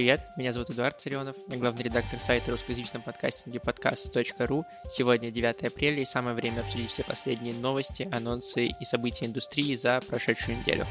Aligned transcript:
привет! 0.00 0.30
Меня 0.34 0.54
зовут 0.54 0.70
Эдуард 0.70 0.98
Царионов, 0.98 1.36
я 1.46 1.58
главный 1.58 1.82
редактор 1.82 2.18
сайта 2.20 2.52
русскоязычном 2.52 3.02
подкастинге 3.02 3.60
подкаст.ру. 3.60 4.64
Сегодня 4.88 5.30
9 5.30 5.64
апреля 5.64 6.00
и 6.00 6.06
самое 6.06 6.34
время 6.34 6.60
обсудить 6.60 6.90
все 6.90 7.04
последние 7.04 7.52
новости, 7.52 8.08
анонсы 8.10 8.68
и 8.68 8.84
события 8.86 9.26
индустрии 9.26 9.74
за 9.74 10.00
прошедшую 10.00 10.60
неделю. 10.60 10.86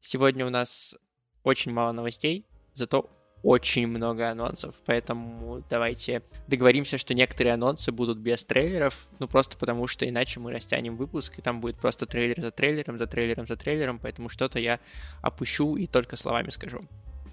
Сегодня 0.00 0.46
у 0.46 0.50
нас 0.50 0.96
очень 1.42 1.70
мало 1.70 1.92
новостей, 1.92 2.46
зато 2.72 3.10
очень 3.42 3.86
много 3.86 4.30
анонсов, 4.30 4.74
поэтому 4.84 5.62
давайте 5.70 6.22
договоримся, 6.48 6.98
что 6.98 7.14
некоторые 7.14 7.54
анонсы 7.54 7.92
будут 7.92 8.18
без 8.18 8.44
трейлеров, 8.44 9.08
ну 9.18 9.28
просто 9.28 9.56
потому 9.56 9.86
что 9.86 10.08
иначе 10.08 10.40
мы 10.40 10.52
растянем 10.52 10.96
выпуск, 10.96 11.38
и 11.38 11.42
там 11.42 11.60
будет 11.60 11.76
просто 11.76 12.06
трейлер 12.06 12.40
за 12.40 12.50
трейлером, 12.50 12.98
за 12.98 13.06
трейлером, 13.06 13.46
за 13.46 13.56
трейлером, 13.56 13.98
поэтому 13.98 14.28
что-то 14.28 14.58
я 14.58 14.80
опущу 15.22 15.76
и 15.76 15.86
только 15.86 16.16
словами 16.16 16.50
скажу. 16.50 16.80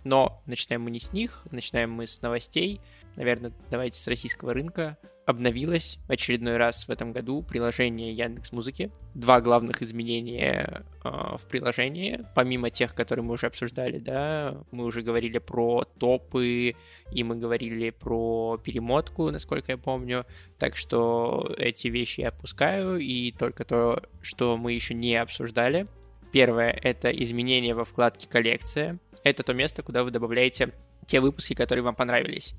Но 0.04 0.40
начинаем 0.46 0.84
мы 0.84 0.92
не 0.92 1.00
с 1.00 1.14
них, 1.14 1.42
начинаем 1.50 1.92
мы 1.92 2.06
с 2.06 2.22
новостей. 2.22 2.80
Наверное, 3.16 3.54
давайте 3.70 3.98
с 3.98 4.08
российского 4.08 4.54
рынка 4.54 4.98
обновилось 5.26 5.98
очередной 6.08 6.58
раз 6.58 6.88
в 6.88 6.92
этом 6.92 7.12
году 7.12 7.42
приложение 7.42 8.14
Яндекс 8.14 8.52
Музыки. 8.52 8.92
Два 9.16 9.42
главных 9.42 9.82
изменения 9.82 10.86
э, 11.04 11.10
в 11.10 11.42
приложении, 11.50 12.22
помимо 12.36 12.70
тех, 12.70 12.94
которые 12.94 13.26
мы 13.26 13.34
уже 13.34 13.48
обсуждали, 13.48 13.98
да, 13.98 14.56
мы 14.72 14.86
уже 14.86 15.02
говорили 15.02 15.40
про 15.40 15.84
топы, 16.00 16.76
и 17.12 17.24
мы 17.24 17.38
говорили 17.38 17.90
про 17.90 18.58
перемотку, 18.64 19.32
насколько 19.32 19.72
я 19.72 19.78
помню, 19.78 20.26
так 20.60 20.76
что 20.76 21.54
эти 21.58 21.88
вещи 21.88 22.22
я 22.22 22.30
опускаю, 22.30 23.00
и 23.00 23.32
только 23.32 23.66
то, 23.66 24.04
что 24.22 24.58
мы 24.58 24.74
еще 24.74 24.94
не 24.94 25.16
обсуждали. 25.16 25.88
Первое— 26.32 26.72
это 26.84 27.10
изменение 27.10 27.74
во 27.74 27.86
вкладке 27.86 28.28
«Коллекция». 28.28 29.00
Это 29.24 29.42
то 29.42 29.54
место, 29.54 29.82
куда 29.82 30.04
вы 30.04 30.12
добавляете 30.12 30.72
те 31.08 31.20
выпуски, 31.20 31.56
которые 31.56 31.84
вам 31.84 31.96
понравились. 31.96 32.54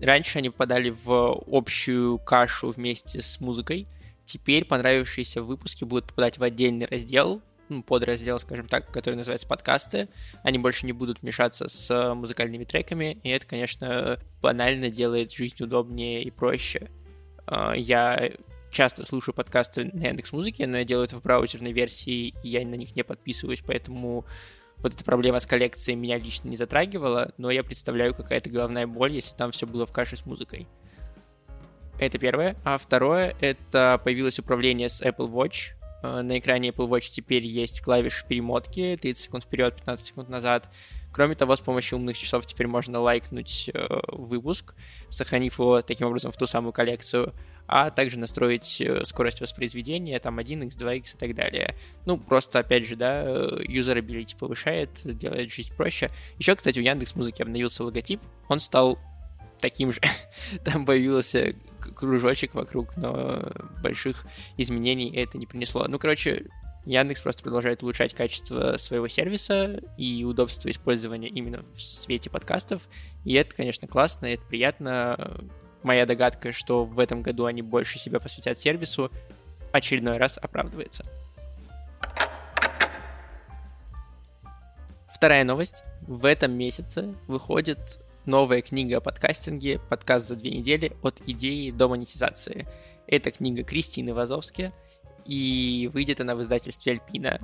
Раньше 0.00 0.38
они 0.38 0.50
попадали 0.50 0.90
в 0.90 1.42
общую 1.46 2.18
кашу 2.18 2.70
вместе 2.70 3.22
с 3.22 3.40
музыкой. 3.40 3.86
Теперь 4.24 4.64
понравившиеся 4.64 5.42
выпуски 5.42 5.84
будут 5.84 6.06
попадать 6.06 6.38
в 6.38 6.42
отдельный 6.42 6.86
раздел, 6.86 7.42
ну, 7.68 7.82
подраздел, 7.82 8.38
скажем 8.38 8.68
так, 8.68 8.90
который 8.90 9.14
называется 9.14 9.46
подкасты. 9.46 10.08
Они 10.42 10.58
больше 10.58 10.86
не 10.86 10.92
будут 10.92 11.22
мешаться 11.22 11.68
с 11.68 12.14
музыкальными 12.14 12.64
треками, 12.64 13.18
и 13.22 13.30
это, 13.30 13.46
конечно, 13.46 14.18
банально 14.42 14.90
делает 14.90 15.32
жизнь 15.32 15.62
удобнее 15.62 16.22
и 16.22 16.30
проще. 16.30 16.90
А, 17.46 17.72
я 17.72 18.32
часто 18.70 19.04
слушаю 19.04 19.34
подкасты 19.34 19.90
на 19.92 20.08
Яндекс 20.08 20.32
Музыке, 20.32 20.66
но 20.66 20.78
я 20.78 20.84
делаю 20.84 21.06
это 21.06 21.16
в 21.16 21.22
браузерной 21.22 21.72
версии, 21.72 22.34
и 22.42 22.48
я 22.48 22.66
на 22.66 22.74
них 22.74 22.94
не 22.96 23.04
подписываюсь, 23.04 23.62
поэтому 23.64 24.26
вот 24.84 24.94
эта 24.94 25.02
проблема 25.02 25.40
с 25.40 25.46
коллекцией 25.46 25.96
меня 25.96 26.18
лично 26.18 26.48
не 26.48 26.56
затрагивала, 26.56 27.32
но 27.38 27.50
я 27.50 27.64
представляю 27.64 28.14
какая-то 28.14 28.50
головная 28.50 28.86
боль, 28.86 29.12
если 29.12 29.34
там 29.34 29.50
все 29.50 29.66
было 29.66 29.86
в 29.86 29.92
каше 29.92 30.14
с 30.14 30.26
музыкой. 30.26 30.68
Это 31.98 32.18
первое. 32.18 32.54
А 32.64 32.76
второе, 32.76 33.34
это 33.40 33.98
появилось 34.04 34.38
управление 34.38 34.90
с 34.90 35.00
Apple 35.00 35.30
Watch. 35.30 35.72
Э, 36.02 36.20
на 36.20 36.38
экране 36.38 36.68
Apple 36.68 36.86
Watch 36.86 37.10
теперь 37.10 37.44
есть 37.44 37.80
клавиши 37.80 38.26
перемотки, 38.28 38.98
30 39.00 39.24
секунд 39.24 39.44
вперед, 39.44 39.74
15 39.76 40.04
секунд 40.04 40.28
назад. 40.28 40.68
Кроме 41.12 41.34
того, 41.34 41.56
с 41.56 41.60
помощью 41.60 41.96
умных 41.96 42.18
часов 42.18 42.44
теперь 42.44 42.66
можно 42.66 43.00
лайкнуть 43.00 43.70
э, 43.72 43.86
выпуск, 44.08 44.74
сохранив 45.08 45.58
его 45.58 45.80
таким 45.80 46.08
образом 46.08 46.30
в 46.30 46.36
ту 46.36 46.46
самую 46.46 46.74
коллекцию 46.74 47.32
а 47.66 47.90
также 47.90 48.18
настроить 48.18 48.80
э, 48.80 49.04
скорость 49.04 49.40
воспроизведения, 49.40 50.18
там 50.18 50.38
1x, 50.38 50.78
2x 50.78 51.14
и 51.14 51.18
так 51.18 51.34
далее. 51.34 51.74
Ну, 52.06 52.18
просто, 52.18 52.58
опять 52.58 52.86
же, 52.86 52.96
да, 52.96 53.22
юзерабилити 53.66 54.36
повышает, 54.36 55.00
делает 55.04 55.52
жизнь 55.52 55.74
проще. 55.74 56.10
Еще, 56.38 56.54
кстати, 56.54 56.78
у 56.78 56.82
Яндекс 56.82 57.14
Музыки 57.14 57.42
обновился 57.42 57.84
логотип, 57.84 58.20
он 58.48 58.60
стал 58.60 58.98
таким 59.60 59.92
же. 59.92 60.00
Там 60.64 60.84
появился 60.84 61.54
кружочек 61.96 62.54
вокруг, 62.54 62.96
но 62.96 63.50
больших 63.82 64.26
изменений 64.56 65.10
это 65.14 65.38
не 65.38 65.46
принесло. 65.46 65.86
Ну, 65.88 65.98
короче, 65.98 66.46
Яндекс 66.84 67.22
просто 67.22 67.42
продолжает 67.42 67.82
улучшать 67.82 68.14
качество 68.14 68.76
своего 68.76 69.08
сервиса 69.08 69.80
и 69.96 70.24
удобство 70.24 70.70
использования 70.70 71.28
именно 71.28 71.64
в 71.74 71.80
свете 71.80 72.28
подкастов. 72.28 72.82
И 73.24 73.32
это, 73.34 73.54
конечно, 73.54 73.88
классно, 73.88 74.26
это 74.26 74.42
приятно 74.44 75.34
моя 75.84 76.06
догадка, 76.06 76.52
что 76.52 76.84
в 76.84 76.98
этом 76.98 77.22
году 77.22 77.44
они 77.44 77.62
больше 77.62 77.98
себя 77.98 78.18
посвятят 78.18 78.58
сервису, 78.58 79.10
очередной 79.72 80.16
раз 80.16 80.38
оправдывается. 80.38 81.04
Вторая 85.14 85.44
новость. 85.44 85.84
В 86.02 86.26
этом 86.26 86.52
месяце 86.52 87.14
выходит 87.28 87.98
новая 88.26 88.60
книга 88.60 88.98
о 88.98 89.00
подкастинге 89.00 89.78
«Подкаст 89.88 90.28
за 90.28 90.36
две 90.36 90.50
недели. 90.50 90.92
От 91.02 91.22
идеи 91.26 91.70
до 91.70 91.88
монетизации». 91.88 92.66
Это 93.06 93.30
книга 93.30 93.62
Кристины 93.62 94.12
Вазовски, 94.12 94.72
и 95.24 95.90
выйдет 95.92 96.20
она 96.20 96.34
в 96.34 96.42
издательстве 96.42 96.92
Альпина. 96.92 97.38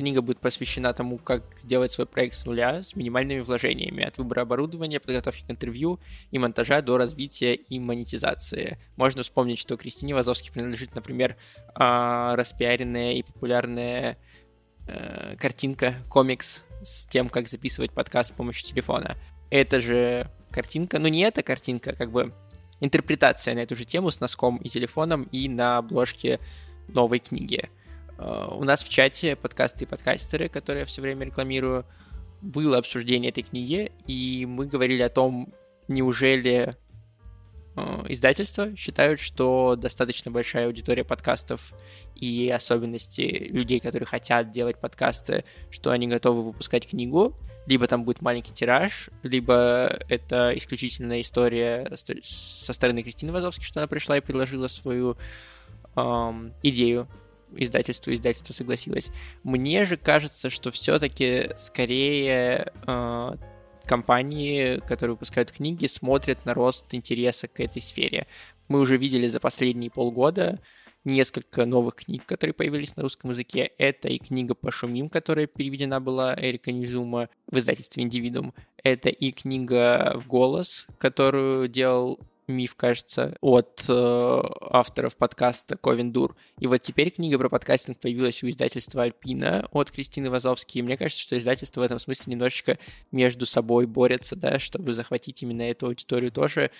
Книга 0.00 0.22
будет 0.22 0.40
посвящена 0.40 0.94
тому, 0.94 1.18
как 1.18 1.42
сделать 1.58 1.92
свой 1.92 2.06
проект 2.06 2.34
с 2.34 2.46
нуля 2.46 2.82
с 2.82 2.96
минимальными 2.96 3.40
вложениями, 3.40 4.02
от 4.02 4.16
выбора 4.16 4.40
оборудования, 4.40 4.98
подготовки 4.98 5.44
к 5.46 5.50
интервью 5.50 6.00
и 6.30 6.38
монтажа 6.38 6.80
до 6.80 6.96
развития 6.96 7.54
и 7.54 7.78
монетизации. 7.78 8.78
Можно 8.96 9.24
вспомнить, 9.24 9.58
что 9.58 9.76
Кристине 9.76 10.14
Вазовски 10.14 10.50
принадлежит, 10.52 10.94
например, 10.94 11.36
а, 11.74 12.34
распиаренная 12.34 13.12
и 13.12 13.22
популярная 13.22 14.16
э, 14.88 15.36
картинка, 15.36 15.96
комикс 16.08 16.62
с 16.82 17.04
тем, 17.04 17.28
как 17.28 17.46
записывать 17.46 17.92
подкаст 17.92 18.30
с 18.30 18.32
помощью 18.34 18.66
телефона. 18.66 19.18
Это 19.50 19.80
же 19.80 20.30
картинка, 20.50 20.98
ну 20.98 21.08
не 21.08 21.20
эта 21.20 21.42
картинка, 21.42 21.92
как 21.92 22.10
бы 22.10 22.32
интерпретация 22.80 23.54
на 23.54 23.58
эту 23.58 23.76
же 23.76 23.84
тему 23.84 24.10
с 24.10 24.18
носком 24.18 24.56
и 24.56 24.70
телефоном 24.70 25.24
и 25.24 25.46
на 25.50 25.76
обложке 25.76 26.40
новой 26.88 27.18
книги. 27.18 27.68
Э, 28.20 28.48
у 28.50 28.64
нас 28.64 28.84
в 28.84 28.88
чате 28.88 29.34
подкасты 29.34 29.84
и 29.84 29.88
подкастеры, 29.88 30.48
которые 30.48 30.80
я 30.80 30.86
все 30.86 31.00
время 31.00 31.26
рекламирую, 31.26 31.86
было 32.42 32.78
обсуждение 32.78 33.30
этой 33.30 33.42
книги, 33.42 33.92
и 34.06 34.46
мы 34.46 34.66
говорили 34.66 35.02
о 35.02 35.10
том, 35.10 35.52
неужели 35.88 36.76
э, 37.76 38.04
издательства 38.08 38.74
считают, 38.76 39.20
что 39.20 39.76
достаточно 39.76 40.30
большая 40.30 40.66
аудитория 40.66 41.04
подкастов 41.04 41.74
и 42.14 42.50
особенности 42.54 43.48
людей, 43.50 43.80
которые 43.80 44.06
хотят 44.06 44.50
делать 44.50 44.78
подкасты, 44.78 45.44
что 45.70 45.90
они 45.90 46.06
готовы 46.06 46.44
выпускать 46.44 46.88
книгу, 46.88 47.36
либо 47.66 47.86
там 47.86 48.04
будет 48.04 48.22
маленький 48.22 48.52
тираж, 48.52 49.10
либо 49.22 49.98
это 50.08 50.52
исключительная 50.56 51.20
история 51.20 51.90
со 52.22 52.72
стороны 52.72 53.02
Кристины 53.02 53.32
Вазовски, 53.32 53.64
что 53.64 53.80
она 53.80 53.86
пришла 53.86 54.16
и 54.16 54.20
предложила 54.20 54.66
свою 54.66 55.16
эм, 55.94 56.54
идею 56.62 57.06
издательство, 57.56 58.14
издательство 58.14 58.52
согласилось. 58.52 59.10
Мне 59.42 59.84
же 59.84 59.96
кажется, 59.96 60.50
что 60.50 60.70
все-таки 60.70 61.50
скорее 61.56 62.72
э, 62.86 63.36
компании, 63.84 64.80
которые 64.86 65.14
выпускают 65.14 65.50
книги, 65.50 65.86
смотрят 65.86 66.44
на 66.44 66.54
рост 66.54 66.86
интереса 66.94 67.48
к 67.48 67.60
этой 67.60 67.82
сфере. 67.82 68.26
Мы 68.68 68.80
уже 68.80 68.96
видели 68.96 69.26
за 69.26 69.40
последние 69.40 69.90
полгода 69.90 70.60
несколько 71.04 71.64
новых 71.64 71.96
книг, 71.96 72.24
которые 72.26 72.54
появились 72.54 72.96
на 72.96 73.02
русском 73.02 73.30
языке. 73.30 73.72
Это 73.78 74.08
и 74.08 74.18
книга 74.18 74.54
«Пошумим», 74.54 75.08
которая 75.08 75.46
переведена 75.46 76.00
была 76.00 76.36
Эрика 76.38 76.72
Низума 76.72 77.28
в 77.46 77.58
издательстве 77.58 78.02
«Индивидуум». 78.02 78.54
Это 78.82 79.08
и 79.08 79.32
книга 79.32 80.12
«В 80.16 80.26
голос», 80.26 80.86
которую 80.98 81.68
делал 81.68 82.20
миф, 82.50 82.74
кажется, 82.74 83.36
от 83.40 83.84
э, 83.88 84.42
авторов 84.70 85.16
подкаста 85.16 85.76
Ковен 85.76 86.12
Дур. 86.12 86.36
И 86.58 86.66
вот 86.66 86.82
теперь 86.82 87.10
книга 87.10 87.38
про 87.38 87.48
подкастинг 87.48 87.98
появилась 87.98 88.42
у 88.42 88.48
издательства 88.48 89.02
Альпина 89.02 89.68
от 89.72 89.90
Кристины 89.90 90.30
Вазовски. 90.30 90.78
И 90.78 90.82
мне 90.82 90.96
кажется, 90.96 91.22
что 91.22 91.38
издательство 91.38 91.80
в 91.80 91.84
этом 91.84 91.98
смысле 91.98 92.32
немножечко 92.32 92.78
между 93.12 93.46
собой 93.46 93.86
борется, 93.86 94.36
да, 94.36 94.58
чтобы 94.58 94.94
захватить 94.94 95.42
именно 95.42 95.62
эту 95.62 95.86
аудиторию 95.86 96.32
тоже 96.32 96.70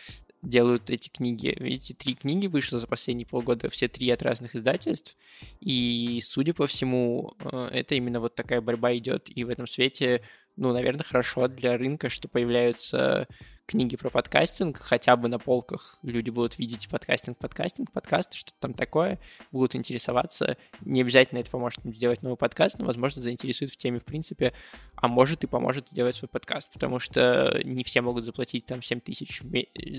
делают 0.42 0.90
эти 0.90 1.08
книги. 1.08 1.54
Видите, 1.58 1.94
три 1.94 2.14
книги 2.14 2.46
вышло 2.46 2.78
за 2.78 2.86
последние 2.86 3.26
полгода, 3.26 3.68
все 3.68 3.88
три 3.88 4.10
от 4.10 4.22
разных 4.22 4.56
издательств. 4.56 5.16
И, 5.60 6.20
судя 6.22 6.54
по 6.54 6.66
всему, 6.66 7.34
э, 7.40 7.68
это 7.72 7.94
именно 7.94 8.20
вот 8.20 8.34
такая 8.34 8.60
борьба 8.60 8.96
идет. 8.96 9.28
И 9.34 9.44
в 9.44 9.50
этом 9.50 9.66
свете 9.66 10.22
ну, 10.56 10.72
наверное, 10.72 11.04
хорошо 11.04 11.48
для 11.48 11.76
рынка, 11.76 12.08
что 12.08 12.28
появляются 12.28 13.26
книги 13.70 13.96
про 13.96 14.10
подкастинг, 14.10 14.78
хотя 14.78 15.14
бы 15.14 15.28
на 15.28 15.38
полках 15.38 15.96
люди 16.02 16.30
будут 16.30 16.58
видеть 16.58 16.88
подкастинг, 16.88 17.38
подкастинг, 17.38 17.92
подкасты, 17.92 18.36
что-то 18.36 18.56
там 18.58 18.74
такое, 18.74 19.20
будут 19.52 19.76
интересоваться. 19.76 20.56
Не 20.80 21.02
обязательно 21.02 21.38
это 21.38 21.52
поможет 21.52 21.84
им 21.84 21.94
сделать 21.94 22.22
новый 22.22 22.36
подкаст, 22.36 22.80
но, 22.80 22.86
возможно, 22.86 23.22
заинтересует 23.22 23.70
в 23.70 23.76
теме 23.76 24.00
в 24.00 24.04
принципе, 24.04 24.54
а 24.96 25.06
может 25.06 25.44
и 25.44 25.46
поможет 25.46 25.88
сделать 25.88 26.16
свой 26.16 26.28
подкаст, 26.28 26.72
потому 26.72 26.98
что 26.98 27.60
не 27.62 27.84
все 27.84 28.00
могут 28.00 28.24
заплатить 28.24 28.66
там 28.66 28.82
7 28.82 28.98
тысяч 28.98 29.40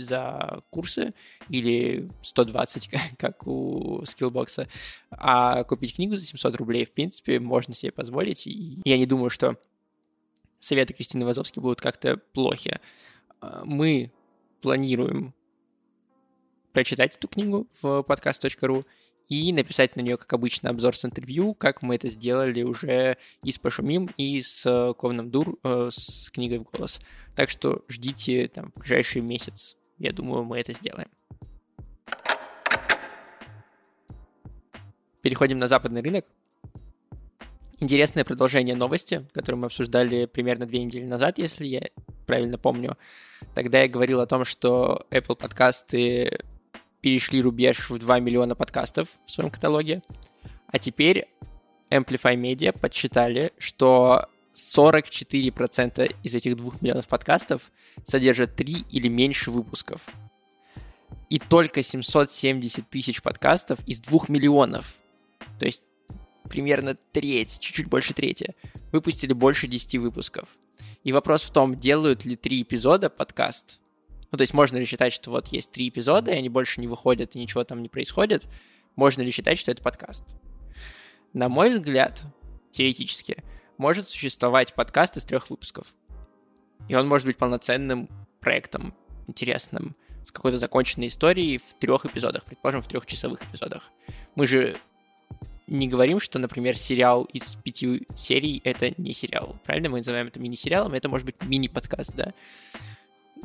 за 0.02 0.62
курсы 0.70 1.12
или 1.48 2.10
120, 2.24 2.90
как 3.18 3.48
у 3.48 4.04
скиллбокса, 4.06 4.68
а 5.12 5.64
купить 5.64 5.96
книгу 5.96 6.18
за 6.18 6.26
700 6.26 6.58
рублей, 6.58 6.86
в 6.86 6.92
принципе, 6.92 7.40
можно 7.40 7.74
себе 7.74 7.94
позволить, 7.94 8.48
и 8.48 8.82
я 8.84 8.98
не 8.98 9.06
думаю, 9.06 9.30
что 9.30 9.56
советы 10.62 10.94
Кристины 10.94 11.26
Вазовски 11.26 11.60
будут 11.60 11.82
как-то 11.82 12.18
плохи. 12.34 12.80
А, 13.42 13.64
мы 13.66 14.12
планируем 14.62 15.34
прочитать 16.72 17.18
эту 17.18 17.28
книгу 17.28 17.68
в 17.82 18.06
podcast.ru 18.08 18.86
и 19.28 19.52
написать 19.54 19.96
на 19.96 20.02
нее, 20.02 20.18
как 20.18 20.32
обычно, 20.34 20.70
обзор 20.70 20.96
с 20.96 21.06
интервью, 21.06 21.54
как 21.54 21.82
мы 21.82 21.96
это 21.96 22.10
сделали 22.10 22.64
уже 22.64 23.18
и 23.44 23.52
с 23.52 23.58
Пашумим, 23.58 24.10
и 24.18 24.42
с 24.42 24.66
э, 24.66 24.94
Ковном 24.94 25.32
Дур, 25.32 25.58
э, 25.64 25.90
с 25.90 26.30
книгой 26.32 26.60
в 26.60 26.64
голос. 26.64 27.00
Так 27.36 27.50
что 27.50 27.84
ждите 27.88 28.50
там 28.50 28.74
ближайший 28.76 29.22
месяц. 29.22 29.78
Я 29.98 30.12
думаю, 30.12 30.44
мы 30.44 30.60
это 30.60 30.74
сделаем. 30.74 31.08
Переходим 35.22 35.60
на 35.60 35.68
западный 35.68 36.02
рынок. 36.02 36.26
Интересное 37.82 38.24
продолжение 38.24 38.76
новости, 38.76 39.26
которую 39.34 39.62
мы 39.62 39.66
обсуждали 39.66 40.28
примерно 40.28 40.68
две 40.68 40.84
недели 40.84 41.04
назад, 41.04 41.40
если 41.40 41.66
я 41.66 41.82
правильно 42.28 42.60
помню. 42.60 42.96
Тогда 43.56 43.82
я 43.82 43.88
говорил 43.88 44.20
о 44.20 44.28
том, 44.28 44.46
что 44.46 45.08
Apple 45.10 45.36
подкасты 45.36 46.42
перешли 47.02 47.42
рубеж 47.42 47.90
в 47.90 47.98
2 47.98 48.20
миллиона 48.20 48.54
подкастов 48.54 49.08
в 49.26 49.32
своем 49.32 49.50
каталоге. 49.50 50.04
А 50.68 50.78
теперь 50.78 51.26
Amplify 51.90 52.36
Media 52.36 52.72
подсчитали, 52.72 53.52
что 53.58 54.28
44% 54.54 56.16
из 56.22 56.36
этих 56.36 56.58
2 56.58 56.74
миллионов 56.82 57.08
подкастов 57.08 57.72
содержат 58.04 58.56
3 58.58 58.86
или 58.92 59.08
меньше 59.08 59.50
выпусков. 59.50 60.08
И 61.32 61.40
только 61.40 61.82
770 61.82 62.88
тысяч 62.88 63.24
подкастов 63.24 63.80
из 63.88 64.02
2 64.02 64.26
миллионов, 64.28 64.98
то 65.58 65.66
есть 65.66 65.82
примерно 66.50 66.96
треть, 67.12 67.60
чуть-чуть 67.60 67.88
больше 67.88 68.14
трети, 68.14 68.56
выпустили 68.92 69.34
больше 69.34 69.68
10 69.68 69.96
выпусков. 70.00 70.50
И 71.04 71.12
вопрос 71.12 71.44
в 71.44 71.52
том, 71.52 71.80
делают 71.80 72.26
ли 72.26 72.36
три 72.36 72.62
эпизода 72.62 73.10
подкаст. 73.10 73.80
Ну, 74.32 74.38
то 74.38 74.44
есть 74.44 74.54
можно 74.54 74.78
ли 74.78 74.86
считать, 74.86 75.14
что 75.14 75.32
вот 75.32 75.48
есть 75.48 75.72
три 75.72 75.90
эпизода, 75.90 76.32
и 76.32 76.36
они 76.36 76.50
больше 76.50 76.80
не 76.80 76.88
выходят, 76.88 77.36
и 77.36 77.40
ничего 77.40 77.64
там 77.64 77.82
не 77.82 77.90
происходит. 77.90 78.48
Можно 78.96 79.22
ли 79.24 79.32
считать, 79.32 79.58
что 79.58 79.72
это 79.72 79.82
подкаст? 79.82 80.36
На 81.34 81.50
мой 81.50 81.72
взгляд, 81.72 82.24
теоретически, 82.72 83.44
может 83.78 84.08
существовать 84.08 84.74
подкаст 84.74 85.18
из 85.18 85.26
трех 85.26 85.50
выпусков. 85.50 85.94
И 86.88 86.96
он 86.96 87.08
может 87.08 87.26
быть 87.26 87.38
полноценным 87.38 88.10
проектом, 88.40 88.94
интересным, 89.28 89.96
с 90.24 90.32
какой-то 90.32 90.60
законченной 90.60 91.08
историей 91.08 91.58
в 91.58 91.74
трех 91.80 92.06
эпизодах, 92.06 92.46
предположим, 92.46 92.82
в 92.82 92.88
трехчасовых 92.88 93.42
эпизодах. 93.44 93.90
Мы 94.36 94.46
же 94.46 94.78
не 95.72 95.88
говорим, 95.88 96.20
что, 96.20 96.38
например, 96.38 96.78
сериал 96.78 97.24
из 97.32 97.56
пяти 97.56 98.06
серий— 98.18 98.62
это 98.66 98.94
не 98.98 99.14
сериал. 99.14 99.56
Правильно? 99.64 99.90
Мы 99.90 100.00
называем 100.00 100.28
это 100.28 100.38
мини-сериалом, 100.38 100.94
это 100.94 101.08
может 101.08 101.26
быть 101.26 101.42
мини-подкаст, 101.44 102.14
да? 102.14 102.34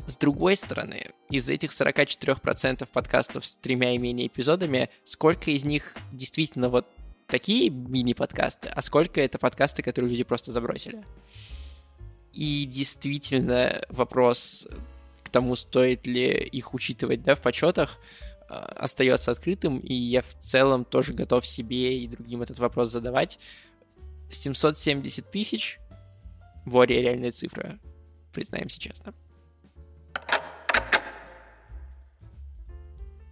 С 0.06 0.16
другой 0.18 0.56
стороны, 0.56 1.12
из 1.30 1.48
этих 1.48 1.70
44% 1.70 2.88
подкастов 2.92 3.46
с 3.46 3.56
тремя 3.56 3.94
и 3.94 3.98
менее 3.98 4.26
эпизодами, 4.26 4.90
сколько 5.04 5.52
из 5.52 5.64
них 5.64 5.96
действительно 6.10 6.68
вот 6.68 6.88
такие 7.28 7.70
мини-подкасты, 7.70 8.70
а 8.70 8.82
сколько 8.82 9.20
это 9.20 9.38
подкасты, 9.38 9.84
которые 9.84 10.10
люди 10.10 10.24
просто 10.24 10.50
забросили? 10.50 11.04
И 12.32 12.64
действительно 12.64 13.82
вопрос 13.88 14.66
к 15.22 15.28
тому, 15.28 15.54
стоит 15.54 16.08
ли 16.08 16.26
их 16.26 16.74
учитывать 16.74 17.22
да, 17.22 17.36
в 17.36 17.40
почетах, 17.40 18.00
а, 18.00 18.35
остается 18.48 19.30
открытым, 19.30 19.78
и 19.78 19.94
я 19.94 20.22
в 20.22 20.34
целом 20.38 20.84
тоже 20.84 21.12
готов 21.12 21.46
себе 21.46 21.98
и 21.98 22.08
другим 22.08 22.42
этот 22.42 22.58
вопрос 22.58 22.90
задавать. 22.90 23.38
770 24.28 25.30
тысяч 25.30 25.78
более 26.64 27.00
реальная 27.00 27.30
цифра, 27.30 27.78
признаемся 28.32 28.80
честно. 28.80 29.14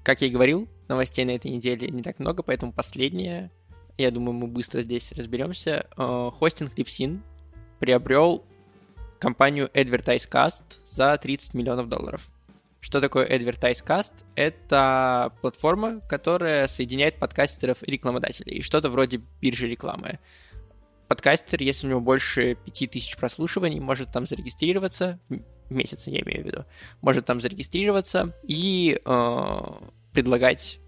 Как 0.04 0.20
я 0.20 0.28
и 0.28 0.30
говорил, 0.30 0.68
новостей 0.88 1.24
на 1.24 1.30
этой 1.30 1.50
неделе 1.50 1.88
не 1.88 2.02
так 2.02 2.18
много, 2.18 2.42
поэтому 2.42 2.72
последнее, 2.72 3.50
я 3.96 4.10
думаю, 4.10 4.34
мы 4.34 4.46
быстро 4.46 4.82
здесь 4.82 5.12
разберемся. 5.12 5.88
А, 5.96 6.30
хостинг 6.30 6.74
Lipsin 6.74 7.22
приобрел 7.80 8.44
компанию 9.18 9.68
AdvertiseCast 9.72 10.80
за 10.84 11.16
30 11.16 11.54
миллионов 11.54 11.88
долларов. 11.88 12.30
Что 12.84 13.00
такое 13.00 13.26
AdvertiseCast? 13.26 14.26
Это 14.34 15.32
платформа, 15.40 16.00
которая 16.06 16.66
соединяет 16.66 17.18
подкастеров 17.18 17.78
и 17.82 17.90
рекламодателей. 17.90 18.60
Что-то 18.60 18.90
вроде 18.90 19.22
биржи 19.40 19.66
рекламы. 19.66 20.18
Подкастер, 21.08 21.62
если 21.62 21.86
у 21.86 21.90
него 21.90 22.02
больше 22.02 22.56
5000 22.56 23.16
прослушиваний, 23.16 23.80
может 23.80 24.12
там 24.12 24.26
зарегистрироваться, 24.26 25.18
месяц 25.70 26.08
я 26.08 26.20
имею 26.20 26.42
в 26.42 26.46
виду, 26.46 26.64
может 27.00 27.24
там 27.24 27.40
зарегистрироваться 27.40 28.36
и 28.42 29.00
э, 29.02 29.56
предлагать 30.12 30.78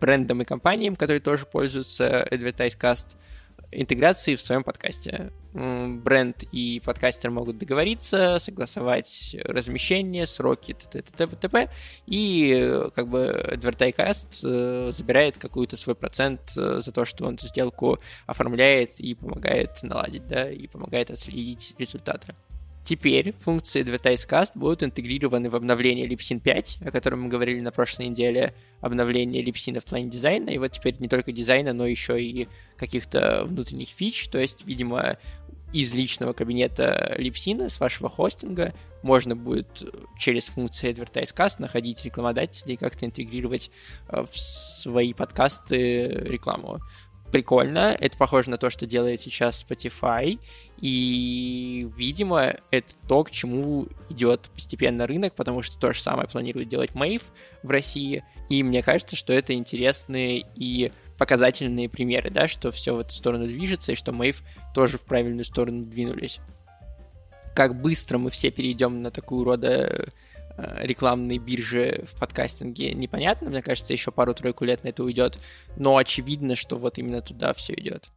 брендам 0.00 0.42
и 0.42 0.44
компаниям, 0.44 0.94
которые 0.94 1.20
тоже 1.20 1.46
пользуются 1.46 2.28
AdvertiseCast, 2.30 3.16
интеграции 3.72 4.36
в 4.36 4.40
своем 4.40 4.62
подкасте. 4.62 5.32
Бренд 5.56 6.44
и 6.52 6.82
подкастер 6.84 7.30
могут 7.30 7.56
договориться, 7.56 8.38
согласовать 8.38 9.34
размещение, 9.42 10.26
сроки, 10.26 10.74
т.т. 10.74 11.26
т.п. 11.26 11.70
И 12.06 12.88
как 12.94 13.08
бы 13.08 13.42
AdvertiseCast 13.52 14.40
э, 14.44 14.92
забирает 14.92 15.38
какой-то 15.38 15.78
свой 15.78 15.94
процент 15.94 16.52
э, 16.58 16.80
за 16.82 16.92
то, 16.92 17.06
что 17.06 17.24
он 17.24 17.36
эту 17.36 17.46
сделку 17.46 17.98
оформляет 18.26 19.00
и 19.00 19.14
помогает 19.14 19.82
наладить, 19.82 20.26
да, 20.26 20.50
и 20.50 20.66
помогает 20.66 21.10
отследить 21.10 21.74
результаты. 21.78 22.34
Теперь 22.86 23.34
функции 23.40 23.82
AdvertiseCast 23.82 24.52
будут 24.54 24.84
интегрированы 24.84 25.50
в 25.50 25.56
обновление 25.56 26.06
Lipsyn 26.06 26.38
5, 26.38 26.78
о 26.86 26.92
котором 26.92 27.22
мы 27.22 27.28
говорили 27.28 27.58
на 27.58 27.72
прошлой 27.72 28.06
неделе, 28.06 28.54
обновление 28.80 29.42
Lipsyn 29.42 29.80
в 29.80 29.84
плане 29.84 30.08
дизайна, 30.08 30.50
и 30.50 30.58
вот 30.58 30.70
теперь 30.70 30.94
не 31.00 31.08
только 31.08 31.32
дизайна, 31.32 31.72
но 31.72 31.84
еще 31.84 32.22
и 32.22 32.46
каких-то 32.76 33.42
внутренних 33.44 33.88
фич, 33.88 34.28
то 34.28 34.38
есть, 34.38 34.64
видимо, 34.64 35.18
из 35.72 35.92
личного 35.94 36.32
кабинета 36.32 37.16
Lipsyn 37.18 37.68
с 37.68 37.80
вашего 37.80 38.08
хостинга 38.08 38.72
можно 39.02 39.34
будет 39.34 39.82
через 40.16 40.46
функции 40.46 40.88
AdvertiseCast 40.92 41.56
находить 41.58 42.04
рекламодателей 42.04 42.74
и 42.74 42.76
как-то 42.76 43.04
интегрировать 43.04 43.72
э, 44.10 44.24
в 44.30 44.38
свои 44.38 45.12
подкасты 45.12 46.06
рекламу 46.06 46.78
прикольно. 47.30 47.96
Это 47.98 48.16
похоже 48.16 48.50
на 48.50 48.58
то, 48.58 48.70
что 48.70 48.86
делает 48.86 49.20
сейчас 49.20 49.64
Spotify. 49.68 50.38
И, 50.80 51.88
видимо, 51.96 52.54
это 52.70 52.94
то, 53.08 53.24
к 53.24 53.30
чему 53.30 53.86
идет 54.10 54.50
постепенно 54.54 55.06
рынок, 55.06 55.34
потому 55.34 55.62
что 55.62 55.78
то 55.78 55.92
же 55.92 56.00
самое 56.00 56.28
планирует 56.28 56.68
делать 56.68 56.90
Mave 56.92 57.22
в 57.62 57.70
России. 57.70 58.24
И 58.48 58.62
мне 58.62 58.82
кажется, 58.82 59.16
что 59.16 59.32
это 59.32 59.54
интересные 59.54 60.46
и 60.54 60.92
показательные 61.18 61.88
примеры, 61.88 62.30
да, 62.30 62.46
что 62.46 62.70
все 62.70 62.94
в 62.94 63.00
эту 63.00 63.14
сторону 63.14 63.46
движется, 63.46 63.92
и 63.92 63.96
что 63.96 64.12
Mave 64.12 64.42
тоже 64.74 64.98
в 64.98 65.04
правильную 65.04 65.44
сторону 65.44 65.84
двинулись. 65.84 66.40
Как 67.54 67.80
быстро 67.80 68.18
мы 68.18 68.30
все 68.30 68.50
перейдем 68.50 69.02
на 69.02 69.10
такую 69.10 69.44
рода 69.44 70.08
Э, 70.58 70.86
рекламной 70.86 71.36
биржи 71.38 72.04
в 72.06 72.18
подкастинге 72.18 72.94
непонятно. 72.94 73.50
Мне 73.50 73.60
кажется, 73.60 73.92
еще 73.92 74.10
пару-тройку 74.10 74.64
лет 74.64 74.84
на 74.84 74.88
это 74.88 75.04
уйдет. 75.04 75.38
Но 75.76 75.96
очевидно, 75.96 76.56
что 76.56 76.76
вот 76.76 76.98
именно 76.98 77.20
туда 77.20 77.52
все 77.52 77.74
идет. 77.74 78.08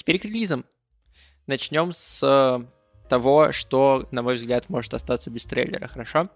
Теперь 0.00 0.18
к 0.18 0.24
релизам. 0.24 0.64
Начнем 1.46 1.92
с 1.92 2.66
того, 3.08 3.52
что, 3.52 4.08
на 4.10 4.22
мой 4.22 4.36
взгляд, 4.36 4.68
может 4.68 4.94
остаться 4.94 5.30
без 5.30 5.44
трейлера, 5.44 5.86
хорошо? 5.86 6.28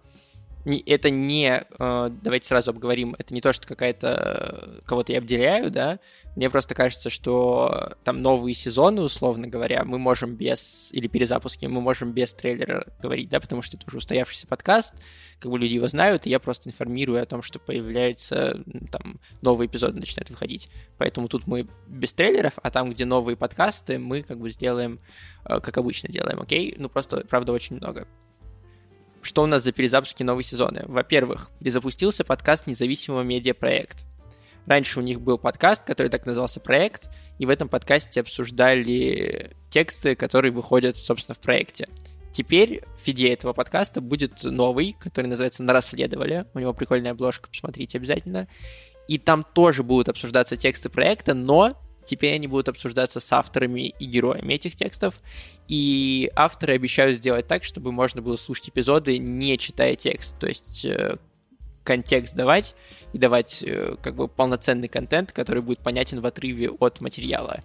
Это 0.64 1.10
не, 1.10 1.62
э, 1.78 2.10
давайте 2.22 2.48
сразу 2.48 2.70
обговорим, 2.70 3.14
это 3.18 3.34
не 3.34 3.40
то, 3.40 3.52
что 3.52 3.68
какая-то 3.68 4.78
э, 4.78 4.80
кого-то 4.86 5.12
я 5.12 5.18
обделяю, 5.18 5.70
да, 5.70 5.98
мне 6.36 6.48
просто 6.48 6.74
кажется, 6.74 7.10
что 7.10 7.94
там 8.02 8.22
новые 8.22 8.54
сезоны, 8.54 9.02
условно 9.02 9.46
говоря, 9.46 9.84
мы 9.84 9.98
можем 9.98 10.34
без, 10.34 10.90
или 10.92 11.06
перезапуски, 11.06 11.66
мы 11.66 11.80
можем 11.80 12.12
без 12.12 12.32
трейлера 12.32 12.86
говорить, 13.00 13.28
да, 13.28 13.40
потому 13.40 13.62
что 13.62 13.76
это 13.76 13.86
уже 13.86 13.98
устоявшийся 13.98 14.46
подкаст, 14.46 14.94
как 15.38 15.50
бы 15.50 15.58
люди 15.58 15.74
его 15.74 15.86
знают, 15.86 16.26
и 16.26 16.30
я 16.30 16.40
просто 16.40 16.70
информирую 16.70 17.22
о 17.22 17.26
том, 17.26 17.42
что 17.42 17.58
появляются, 17.58 18.62
там, 18.90 19.20
новые 19.42 19.66
эпизоды 19.66 20.00
начинают 20.00 20.30
выходить. 20.30 20.68
Поэтому 20.96 21.28
тут 21.28 21.46
мы 21.46 21.66
без 21.86 22.14
трейлеров, 22.14 22.54
а 22.62 22.70
там, 22.70 22.90
где 22.90 23.04
новые 23.04 23.36
подкасты, 23.36 23.98
мы 23.98 24.22
как 24.22 24.38
бы 24.38 24.50
сделаем, 24.50 24.98
э, 25.44 25.60
как 25.60 25.76
обычно 25.76 26.08
делаем, 26.08 26.40
окей? 26.40 26.74
Ну, 26.78 26.88
просто, 26.88 27.24
правда, 27.28 27.52
очень 27.52 27.76
много 27.76 28.08
что 29.24 29.42
у 29.42 29.46
нас 29.46 29.62
за 29.62 29.72
перезапуски 29.72 30.22
новые 30.22 30.44
сезоны? 30.44 30.84
Во-первых, 30.86 31.50
перезапустился 31.58 32.24
подкаст 32.24 32.66
независимого 32.66 33.22
медиапроект. 33.22 34.06
Раньше 34.66 35.00
у 35.00 35.02
них 35.02 35.20
был 35.20 35.38
подкаст, 35.38 35.84
который 35.84 36.08
так 36.08 36.24
назывался 36.26 36.60
«Проект», 36.60 37.10
и 37.38 37.46
в 37.46 37.50
этом 37.50 37.68
подкасте 37.68 38.20
обсуждали 38.20 39.50
тексты, 39.68 40.14
которые 40.14 40.52
выходят, 40.52 40.96
собственно, 40.96 41.34
в 41.34 41.40
проекте. 41.40 41.88
Теперь 42.32 42.82
в 42.98 43.04
фиде 43.04 43.28
этого 43.32 43.52
подкаста 43.52 44.00
будет 44.00 44.42
новый, 44.42 44.96
который 44.98 45.26
называется 45.26 45.62
«Нарасследовали». 45.62 46.46
У 46.54 46.58
него 46.58 46.72
прикольная 46.72 47.12
обложка, 47.12 47.48
посмотрите 47.48 47.98
обязательно. 47.98 48.48
И 49.06 49.18
там 49.18 49.42
тоже 49.42 49.82
будут 49.82 50.08
обсуждаться 50.08 50.56
тексты 50.56 50.88
проекта, 50.88 51.34
но 51.34 51.78
Теперь 52.04 52.34
они 52.34 52.46
будут 52.46 52.68
обсуждаться 52.68 53.20
с 53.20 53.32
авторами 53.32 53.88
и 53.98 54.04
героями 54.04 54.54
этих 54.54 54.76
текстов. 54.76 55.20
И 55.68 56.30
авторы 56.36 56.74
обещают 56.74 57.18
сделать 57.18 57.46
так, 57.46 57.64
чтобы 57.64 57.92
можно 57.92 58.22
было 58.22 58.36
слушать 58.36 58.68
эпизоды, 58.68 59.18
не 59.18 59.58
читая 59.58 59.96
текст. 59.96 60.38
То 60.38 60.46
есть 60.46 60.84
э, 60.84 61.16
контекст 61.84 62.34
давать 62.34 62.74
и 63.12 63.18
давать 63.18 63.62
э, 63.62 63.96
как 64.02 64.16
бы 64.16 64.28
полноценный 64.28 64.88
контент, 64.88 65.32
который 65.32 65.62
будет 65.62 65.78
понятен 65.80 66.20
в 66.20 66.26
отрыве 66.26 66.70
от 66.70 67.00
материала. 67.00 67.60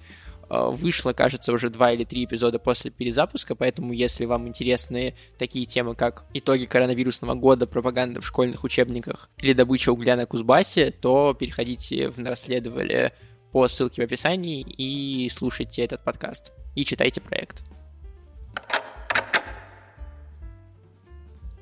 Э, 0.49 0.69
вышло, 0.71 1.13
кажется, 1.13 1.53
уже 1.53 1.69
два 1.69 1.91
или 1.91 2.03
три 2.03 2.25
эпизода 2.25 2.59
после 2.59 2.91
перезапуска, 2.91 3.55
поэтому 3.55 3.93
если 3.93 4.25
вам 4.25 4.47
интересны 4.47 5.15
такие 5.37 5.65
темы, 5.65 5.95
как 5.95 6.25
итоги 6.33 6.65
коронавирусного 6.65 7.35
года, 7.35 7.67
пропаганда 7.67 8.21
в 8.21 8.27
школьных 8.27 8.63
учебниках 8.63 9.29
или 9.41 9.53
добыча 9.53 9.91
угля 9.91 10.15
на 10.15 10.25
Кузбассе, 10.25 10.91
то 10.91 11.33
переходите 11.33 12.09
в 12.09 12.19
«Расследовали» 12.19 13.13
по 13.51 13.67
ссылке 13.67 14.01
в 14.01 14.05
описании 14.05 14.61
и 14.61 15.29
слушайте 15.29 15.83
этот 15.83 16.03
подкаст. 16.03 16.53
И 16.75 16.85
читайте 16.85 17.21
проект. 17.21 17.63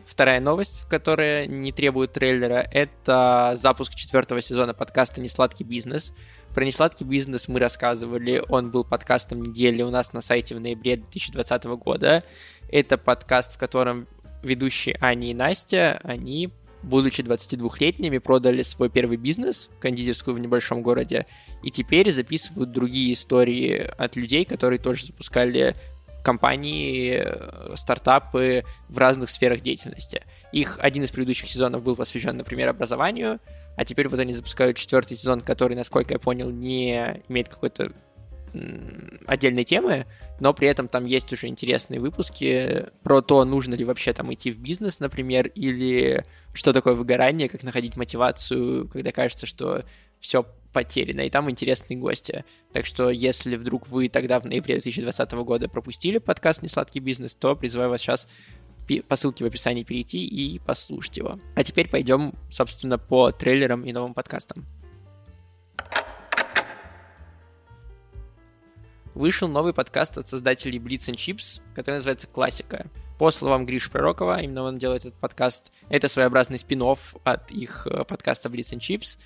Вторая 0.05 0.39
новость, 0.39 0.83
которая 0.89 1.45
не 1.45 1.71
требует 1.71 2.13
трейлера, 2.13 2.67
это 2.71 3.53
запуск 3.55 3.93
четвертого 3.93 4.41
сезона 4.41 4.73
подкаста 4.73 5.21
«Несладкий 5.21 5.63
бизнес». 5.65 6.13
Про 6.55 6.65
«Несладкий 6.65 7.05
бизнес» 7.05 7.47
мы 7.47 7.59
рассказывали, 7.59 8.43
он 8.49 8.71
был 8.71 8.83
подкастом 8.83 9.43
недели 9.43 9.83
у 9.83 9.91
нас 9.91 10.13
на 10.13 10.21
сайте 10.21 10.55
в 10.55 10.59
ноябре 10.59 10.95
2020 10.95 11.65
года. 11.65 12.23
Это 12.71 12.97
подкаст, 12.97 13.53
в 13.53 13.57
котором 13.59 14.07
ведущие 14.41 14.97
Аня 15.01 15.29
и 15.29 15.33
Настя, 15.35 15.99
они 16.03 16.51
будучи 16.83 17.21
22-летними, 17.21 18.17
продали 18.19 18.61
свой 18.61 18.89
первый 18.89 19.17
бизнес, 19.17 19.69
кондитерскую 19.79 20.35
в 20.35 20.39
небольшом 20.39 20.81
городе, 20.81 21.25
и 21.63 21.71
теперь 21.71 22.11
записывают 22.11 22.71
другие 22.71 23.13
истории 23.13 23.89
от 23.97 24.15
людей, 24.15 24.45
которые 24.45 24.79
тоже 24.79 25.05
запускали 25.05 25.75
компании, 26.23 27.21
э, 27.23 27.75
стартапы 27.75 28.65
в 28.89 28.97
разных 28.97 29.29
сферах 29.29 29.61
деятельности. 29.61 30.23
Их 30.51 30.77
один 30.81 31.03
из 31.03 31.11
предыдущих 31.11 31.47
сезонов 31.47 31.83
был 31.83 31.95
посвящен, 31.95 32.35
например, 32.35 32.67
образованию, 32.67 33.39
а 33.77 33.85
теперь 33.85 34.09
вот 34.09 34.19
они 34.19 34.33
запускают 34.33 34.75
четвертый 34.75 35.15
сезон, 35.15 35.41
который, 35.41 35.77
насколько 35.77 36.13
я 36.13 36.19
понял, 36.19 36.49
не 36.49 37.23
имеет 37.29 37.47
какой-то 37.47 37.91
отдельной 39.25 39.63
темы, 39.63 40.05
но 40.39 40.53
при 40.53 40.67
этом 40.67 40.87
там 40.87 41.05
есть 41.05 41.31
уже 41.33 41.47
интересные 41.47 41.99
выпуски 41.99 42.85
про 43.03 43.21
то, 43.21 43.43
нужно 43.45 43.75
ли 43.75 43.85
вообще 43.85 44.13
там 44.13 44.33
идти 44.33 44.51
в 44.51 44.59
бизнес, 44.59 44.99
например, 44.99 45.47
или 45.47 46.23
что 46.53 46.73
такое 46.73 46.93
выгорание, 46.93 47.49
как 47.49 47.63
находить 47.63 47.97
мотивацию, 47.97 48.87
когда 48.87 49.11
кажется, 49.11 49.45
что 49.45 49.83
все 50.19 50.45
потеряно, 50.73 51.21
и 51.21 51.29
там 51.29 51.49
интересные 51.49 51.97
гости. 51.97 52.45
Так 52.73 52.85
что, 52.85 53.09
если 53.09 53.55
вдруг 53.55 53.87
вы 53.87 54.09
тогда 54.09 54.39
в 54.39 54.45
ноябре 54.45 54.75
2020 54.75 55.31
года 55.33 55.69
пропустили 55.69 56.17
подкаст 56.17 56.61
«Несладкий 56.61 56.99
бизнес», 56.99 57.35
то 57.35 57.55
призываю 57.55 57.89
вас 57.89 58.01
сейчас 58.01 58.27
по 59.07 59.15
ссылке 59.15 59.43
в 59.43 59.47
описании 59.47 59.83
перейти 59.83 60.25
и 60.25 60.59
послушать 60.59 61.17
его. 61.17 61.39
А 61.55 61.63
теперь 61.63 61.89
пойдем, 61.89 62.33
собственно, 62.49 62.97
по 62.97 63.31
трейлерам 63.31 63.83
и 63.83 63.91
новым 63.91 64.13
подкастам. 64.13 64.65
Вышел 69.17 69.47
новый 69.47 69.73
подкаст 69.73 70.17
от 70.17 70.27
создателей 70.27 70.77
Blitz 70.77 71.09
and 71.09 71.15
Chips, 71.15 71.61
который 71.73 71.95
называется 71.95 72.27
«Классика». 72.27 72.85
По 73.17 73.31
словам 73.31 73.65
Гриш 73.65 73.89
Пророкова, 73.89 74.41
именно 74.41 74.61
он 74.61 74.77
делает 74.77 75.05
этот 75.05 75.19
подкаст, 75.19 75.71
это 75.89 76.07
своеобразный 76.07 76.59
спин 76.59 76.83
от 76.83 77.51
их 77.51 77.87
э, 77.87 78.03
подкаста 78.03 78.47
Blitz 78.47 78.77
and 78.77 78.79
Chips, 78.79 79.17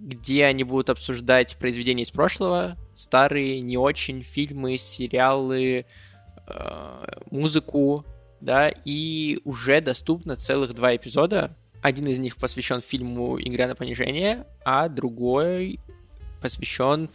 где 0.00 0.44
они 0.44 0.64
будут 0.64 0.90
обсуждать 0.90 1.56
произведения 1.56 2.02
из 2.02 2.10
прошлого, 2.10 2.76
старые, 2.96 3.60
не 3.60 3.78
очень, 3.78 4.22
фильмы, 4.22 4.76
сериалы, 4.76 5.86
э, 6.48 7.06
музыку, 7.30 8.04
да, 8.40 8.72
и 8.84 9.38
уже 9.44 9.80
доступно 9.80 10.34
целых 10.34 10.74
два 10.74 10.96
эпизода. 10.96 11.56
Один 11.80 12.08
из 12.08 12.18
них 12.18 12.38
посвящен 12.38 12.80
фильму 12.80 13.40
«Игра 13.40 13.68
на 13.68 13.76
понижение», 13.76 14.46
а 14.64 14.88
другой 14.88 15.78
посвящен 16.42 17.08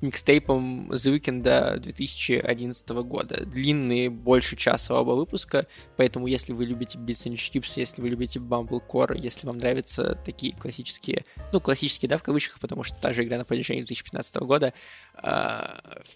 микстейпом 0.00 0.90
The 0.90 1.18
Weeknd 1.18 1.80
2011 1.80 2.88
года. 2.88 3.44
Длинные, 3.44 4.10
больше 4.10 4.56
часа 4.56 5.00
оба 5.00 5.12
выпуска, 5.12 5.66
поэтому 5.96 6.26
если 6.26 6.52
вы 6.52 6.66
любите 6.66 6.98
Beats 6.98 7.26
and 7.26 7.34
Chips, 7.34 7.72
если 7.76 8.00
вы 8.00 8.10
любите 8.10 8.38
Bumblecore, 8.38 9.18
если 9.18 9.46
вам 9.46 9.58
нравятся 9.58 10.14
такие 10.24 10.54
классические, 10.54 11.24
ну, 11.52 11.60
классические, 11.60 12.08
да, 12.08 12.18
в 12.18 12.22
кавычках, 12.22 12.60
потому 12.60 12.84
что 12.84 12.96
та 13.00 13.12
же 13.12 13.24
игра 13.24 13.38
на 13.38 13.44
понижение 13.44 13.84
2015 13.84 14.36
года, 14.36 14.72
э, 15.22 15.62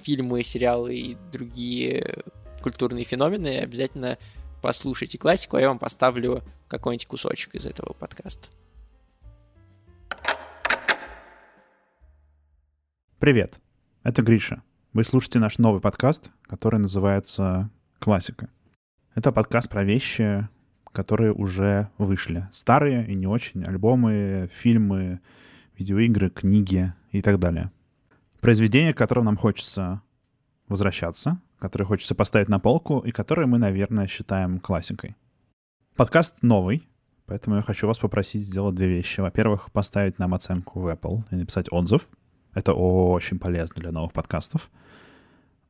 фильмы, 0.02 0.42
сериалы 0.42 0.94
и 0.94 1.16
другие 1.32 2.22
культурные 2.62 3.04
феномены, 3.04 3.58
обязательно 3.58 4.18
послушайте 4.62 5.18
классику, 5.18 5.56
а 5.56 5.60
я 5.60 5.68
вам 5.68 5.80
поставлю 5.80 6.42
какой-нибудь 6.68 7.06
кусочек 7.06 7.56
из 7.56 7.66
этого 7.66 7.92
подкаста. 7.94 8.48
Привет! 13.18 13.60
Это 14.04 14.22
Гриша. 14.22 14.64
Вы 14.92 15.04
слушаете 15.04 15.38
наш 15.38 15.58
новый 15.58 15.80
подкаст, 15.80 16.32
который 16.48 16.80
называется 16.80 17.70
«Классика». 18.00 18.50
Это 19.14 19.30
подкаст 19.30 19.68
про 19.68 19.84
вещи, 19.84 20.48
которые 20.90 21.32
уже 21.32 21.88
вышли. 21.98 22.48
Старые 22.50 23.06
и 23.06 23.14
не 23.14 23.28
очень. 23.28 23.62
Альбомы, 23.62 24.50
фильмы, 24.52 25.20
видеоигры, 25.78 26.30
книги 26.30 26.92
и 27.12 27.22
так 27.22 27.38
далее. 27.38 27.70
Произведения, 28.40 28.92
к 28.92 28.98
которым 28.98 29.26
нам 29.26 29.36
хочется 29.36 30.02
возвращаться, 30.66 31.40
которые 31.60 31.86
хочется 31.86 32.16
поставить 32.16 32.48
на 32.48 32.58
полку 32.58 32.98
и 32.98 33.12
которые 33.12 33.46
мы, 33.46 33.58
наверное, 33.58 34.08
считаем 34.08 34.58
классикой. 34.58 35.14
Подкаст 35.94 36.42
новый, 36.42 36.88
поэтому 37.26 37.54
я 37.54 37.62
хочу 37.62 37.86
вас 37.86 38.00
попросить 38.00 38.46
сделать 38.46 38.74
две 38.74 38.88
вещи. 38.88 39.20
Во-первых, 39.20 39.70
поставить 39.70 40.18
нам 40.18 40.34
оценку 40.34 40.80
в 40.80 40.88
Apple 40.88 41.22
и 41.30 41.36
написать 41.36 41.68
отзыв— 41.70 42.08
это 42.54 42.74
очень 42.74 43.38
полезно 43.38 43.76
для 43.76 43.92
новых 43.92 44.12
подкастов. 44.12 44.70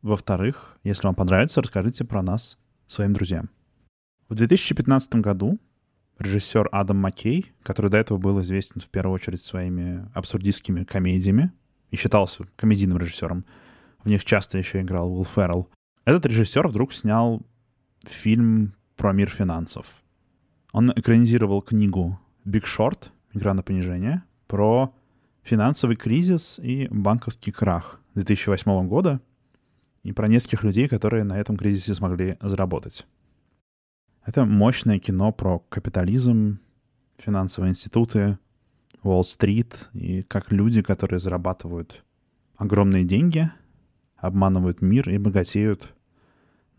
Во-вторых, 0.02 0.78
если 0.82 1.06
вам 1.06 1.14
понравится, 1.14 1.62
расскажите 1.62 2.04
про 2.04 2.22
нас 2.22 2.58
своим 2.86 3.12
друзьям. 3.12 3.50
В 4.28 4.34
2015 4.34 5.16
году 5.16 5.58
режиссер 6.18 6.68
Адам 6.72 6.98
Маккей, 6.98 7.52
который 7.62 7.90
до 7.90 7.98
этого 7.98 8.18
был 8.18 8.40
известен 8.42 8.80
в 8.80 8.88
первую 8.88 9.14
очередь 9.14 9.42
своими 9.42 10.08
абсурдистскими 10.14 10.84
комедиями 10.84 11.52
и 11.90 11.96
считался 11.96 12.44
комедийным 12.56 12.98
режиссером, 12.98 13.44
в 14.02 14.08
них 14.08 14.24
часто 14.24 14.58
еще 14.58 14.80
играл 14.80 15.12
Уилл 15.12 15.24
Феррелл, 15.24 15.68
этот 16.04 16.26
режиссер 16.26 16.66
вдруг 16.66 16.92
снял 16.92 17.42
фильм 18.04 18.74
про 18.96 19.12
мир 19.12 19.30
финансов. 19.30 20.02
Он 20.72 20.90
экранизировал 20.96 21.62
книгу 21.62 22.18
«Биг 22.44 22.66
Шорт. 22.66 23.12
Игра 23.32 23.54
на 23.54 23.62
понижение» 23.62 24.24
про 24.46 24.94
финансовый 25.42 25.96
кризис 25.96 26.58
и 26.58 26.88
банковский 26.90 27.52
крах 27.52 28.00
2008 28.14 28.88
года 28.88 29.20
и 30.02 30.12
про 30.12 30.28
нескольких 30.28 30.64
людей, 30.64 30.88
которые 30.88 31.24
на 31.24 31.38
этом 31.38 31.56
кризисе 31.56 31.94
смогли 31.94 32.36
заработать. 32.40 33.06
Это 34.24 34.44
мощное 34.44 34.98
кино 34.98 35.32
про 35.32 35.58
капитализм, 35.68 36.60
финансовые 37.18 37.70
институты, 37.70 38.38
Уолл-стрит 39.02 39.88
и 39.94 40.22
как 40.22 40.52
люди, 40.52 40.80
которые 40.80 41.18
зарабатывают 41.18 42.04
огромные 42.56 43.04
деньги, 43.04 43.50
обманывают 44.16 44.80
мир 44.80 45.10
и 45.10 45.18
богатеют 45.18 45.92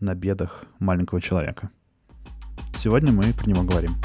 на 0.00 0.14
бедах 0.14 0.64
маленького 0.78 1.20
человека. 1.20 1.70
Сегодня 2.78 3.12
мы 3.12 3.34
про 3.34 3.46
него 3.46 3.62
говорим. 3.62 3.96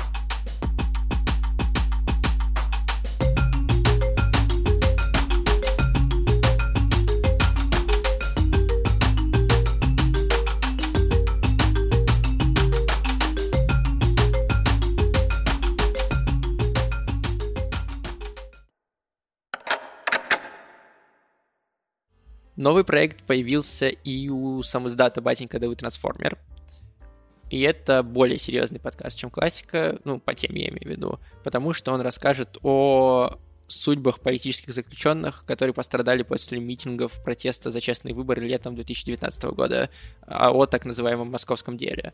Новый 22.60 22.84
проект 22.84 23.24
появился 23.24 23.88
и 23.88 24.28
у 24.28 24.62
самоиздата 24.64 25.22
«Батенька 25.22 25.60
Давы 25.60 25.78
Трансформер». 25.78 26.38
И 27.50 27.62
это 27.62 28.04
более 28.04 28.38
серьезный 28.38 28.82
подкаст, 28.82 29.18
чем 29.18 29.30
классика, 29.30 29.98
ну, 30.04 30.20
по 30.20 30.34
теме 30.34 30.64
я 30.64 30.68
имею 30.68 30.86
в 30.86 30.92
виду, 30.92 31.20
потому 31.46 31.72
что 31.72 31.94
он 31.94 32.02
расскажет 32.02 32.58
о 32.62 33.38
судьбах 33.70 34.20
политических 34.20 34.74
заключенных, 34.74 35.46
которые 35.46 35.74
пострадали 35.74 36.24
после 36.24 36.60
митингов 36.60 37.24
протеста 37.24 37.72
за 37.72 37.80
честные 37.80 38.14
выборы 38.14 38.46
летом 38.46 38.76
2019 38.76 39.42
года 39.52 39.90
а, 40.28 40.52
о 40.52 40.66
так 40.66 40.84
называемом 40.84 41.32
московском 41.32 41.78
деле. 41.78 42.14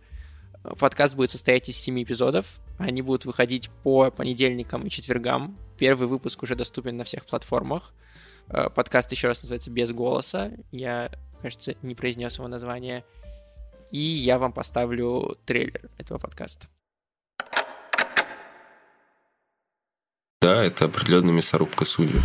Подкаст 0.78 1.16
будет 1.16 1.32
состоять 1.32 1.70
из 1.70 1.78
семи 1.78 2.04
эпизодов. 2.04 2.60
Они 2.78 3.02
будут 3.02 3.26
выходить 3.26 3.72
по 3.82 4.12
понедельникам 4.12 4.84
и 4.86 4.92
четвергам. 4.92 5.58
Первый 5.80 6.08
выпуск 6.08 6.44
уже 6.44 6.54
доступен 6.54 6.98
на 6.98 7.04
всех 7.04 7.26
платформах. 7.26 7.94
Э, 8.50 8.70
подкаст 8.74 9.12
еще 9.12 9.28
раз 9.28 9.42
называется 9.42 9.72
«Без 9.72 9.92
голоса». 9.92 10.52
Я, 10.72 11.10
кажется, 11.42 11.74
не 11.82 11.96
произнес 11.96 12.38
его 12.38 12.48
название. 12.48 13.04
И 13.92 14.00
я 14.00 14.40
вам 14.40 14.52
поставлю 14.52 15.38
трейлер 15.46 15.90
этого 15.98 16.18
подкаста. 16.18 16.68
Да, 20.42 20.64
это 20.64 20.86
определенная 20.86 21.34
мясорубка 21.34 21.86
судеб. 21.86 22.22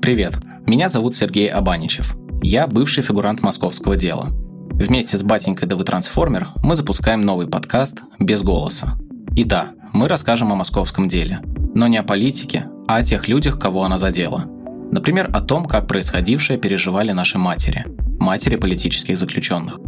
Привет, 0.00 0.34
меня 0.66 0.88
зовут 0.88 1.16
Сергей 1.16 1.48
Абаничев. 1.48 2.14
Я 2.42 2.66
бывший 2.68 3.02
фигурант 3.02 3.42
московского 3.42 3.96
дела. 3.96 4.28
Вместе 4.70 5.18
с 5.18 5.24
батенькой 5.24 5.66
Давы 5.66 5.82
Трансформер 5.82 6.48
мы 6.62 6.76
запускаем 6.76 7.22
новый 7.22 7.48
подкаст 7.48 8.00
«Без 8.20 8.42
голоса». 8.42 8.96
И 9.34 9.42
да, 9.42 9.72
мы 9.92 10.06
расскажем 10.06 10.52
о 10.52 10.56
московском 10.56 11.08
деле. 11.08 11.40
Но 11.74 11.88
не 11.88 11.96
о 11.96 12.04
политике, 12.04 12.68
а 12.86 12.96
о 12.96 13.04
тех 13.04 13.26
людях, 13.26 13.58
кого 13.58 13.82
она 13.82 13.98
задела– 13.98 14.44
Например, 14.90 15.30
о 15.32 15.40
том, 15.40 15.66
как 15.66 15.86
происходившее 15.86 16.58
переживали 16.58 17.12
наши 17.12 17.38
матери, 17.38 17.84
матери 18.18 18.56
политических 18.56 19.18
заключенных. 19.18 19.78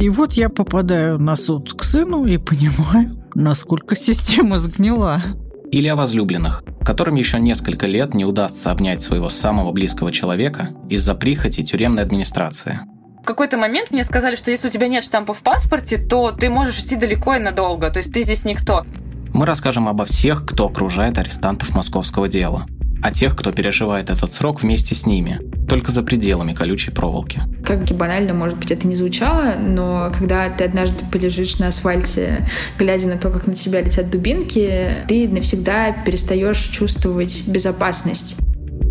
И 0.00 0.08
вот 0.08 0.34
я 0.34 0.48
попадаю 0.48 1.18
на 1.18 1.36
суд 1.36 1.72
к 1.72 1.82
сыну 1.82 2.26
и 2.26 2.38
понимаю, 2.38 3.22
насколько 3.34 3.96
система 3.96 4.58
сгнила. 4.58 5.22
Или 5.70 5.88
о 5.88 5.96
возлюбленных, 5.96 6.62
которым 6.84 7.16
еще 7.16 7.38
несколько 7.38 7.86
лет 7.86 8.14
не 8.14 8.24
удастся 8.24 8.70
обнять 8.70 9.02
своего 9.02 9.30
самого 9.30 9.72
близкого 9.72 10.12
человека 10.12 10.70
из-за 10.88 11.14
прихоти 11.14 11.62
тюремной 11.62 12.02
администрации. 12.02 12.80
В 13.22 13.26
какой-то 13.26 13.56
момент 13.56 13.90
мне 13.90 14.04
сказали, 14.04 14.36
что 14.36 14.50
если 14.50 14.68
у 14.68 14.70
тебя 14.70 14.86
нет 14.86 15.02
штампа 15.02 15.34
в 15.34 15.42
паспорте, 15.42 15.98
то 15.98 16.30
ты 16.30 16.48
можешь 16.48 16.78
идти 16.78 16.96
далеко 16.96 17.34
и 17.34 17.40
надолго, 17.40 17.90
то 17.90 17.98
есть 17.98 18.12
ты 18.12 18.22
здесь 18.22 18.44
никто. 18.44 18.86
Мы 19.34 19.44
расскажем 19.44 19.88
обо 19.88 20.04
всех, 20.04 20.46
кто 20.46 20.66
окружает 20.66 21.18
арестантов 21.18 21.74
московского 21.74 22.28
дела– 22.28 22.66
а 23.02 23.12
тех, 23.12 23.36
кто 23.36 23.52
переживает 23.52 24.10
этот 24.10 24.32
срок 24.32 24.62
вместе 24.62 24.94
с 24.94 25.06
ними, 25.06 25.40
только 25.68 25.92
за 25.92 26.02
пределами 26.02 26.52
колючей 26.52 26.90
проволоки. 26.90 27.42
Как 27.64 27.84
банально, 27.96 28.34
может 28.34 28.58
быть, 28.58 28.70
это 28.70 28.86
не 28.86 28.94
звучало, 28.94 29.54
но 29.58 30.12
когда 30.16 30.48
ты 30.48 30.64
однажды 30.64 31.04
полежишь 31.10 31.58
на 31.58 31.68
асфальте, 31.68 32.48
глядя 32.78 33.08
на 33.08 33.18
то, 33.18 33.30
как 33.30 33.46
на 33.46 33.54
тебя 33.54 33.80
летят 33.80 34.10
дубинки, 34.10 34.90
ты 35.08 35.28
навсегда 35.28 35.92
перестаешь 35.92 36.58
чувствовать 36.58 37.44
безопасность. 37.46 38.36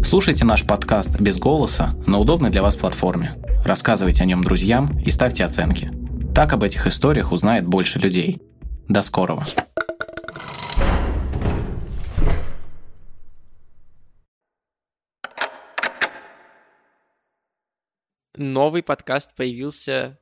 Слушайте 0.03 0.45
наш 0.45 0.63
подкаст 0.63 1.19
без 1.19 1.39
голоса 1.39 1.95
на 2.05 2.19
удобной 2.19 2.51
для 2.51 2.61
вас 2.61 2.75
платформе. 2.75 3.35
Рассказывайте 3.65 4.21
о 4.21 4.25
нем 4.27 4.43
друзьям 4.43 4.99
и 4.99 5.09
ставьте 5.09 5.43
оценки. 5.43 5.91
Так 6.35 6.53
об 6.53 6.63
этих 6.63 6.85
историях 6.85 7.31
узнает 7.31 7.65
больше 7.65 7.97
людей. 7.97 8.41
До 8.87 9.01
скорого! 9.01 9.47
Новый 18.37 18.83
подкаст 18.83 19.33
появился. 19.35 20.17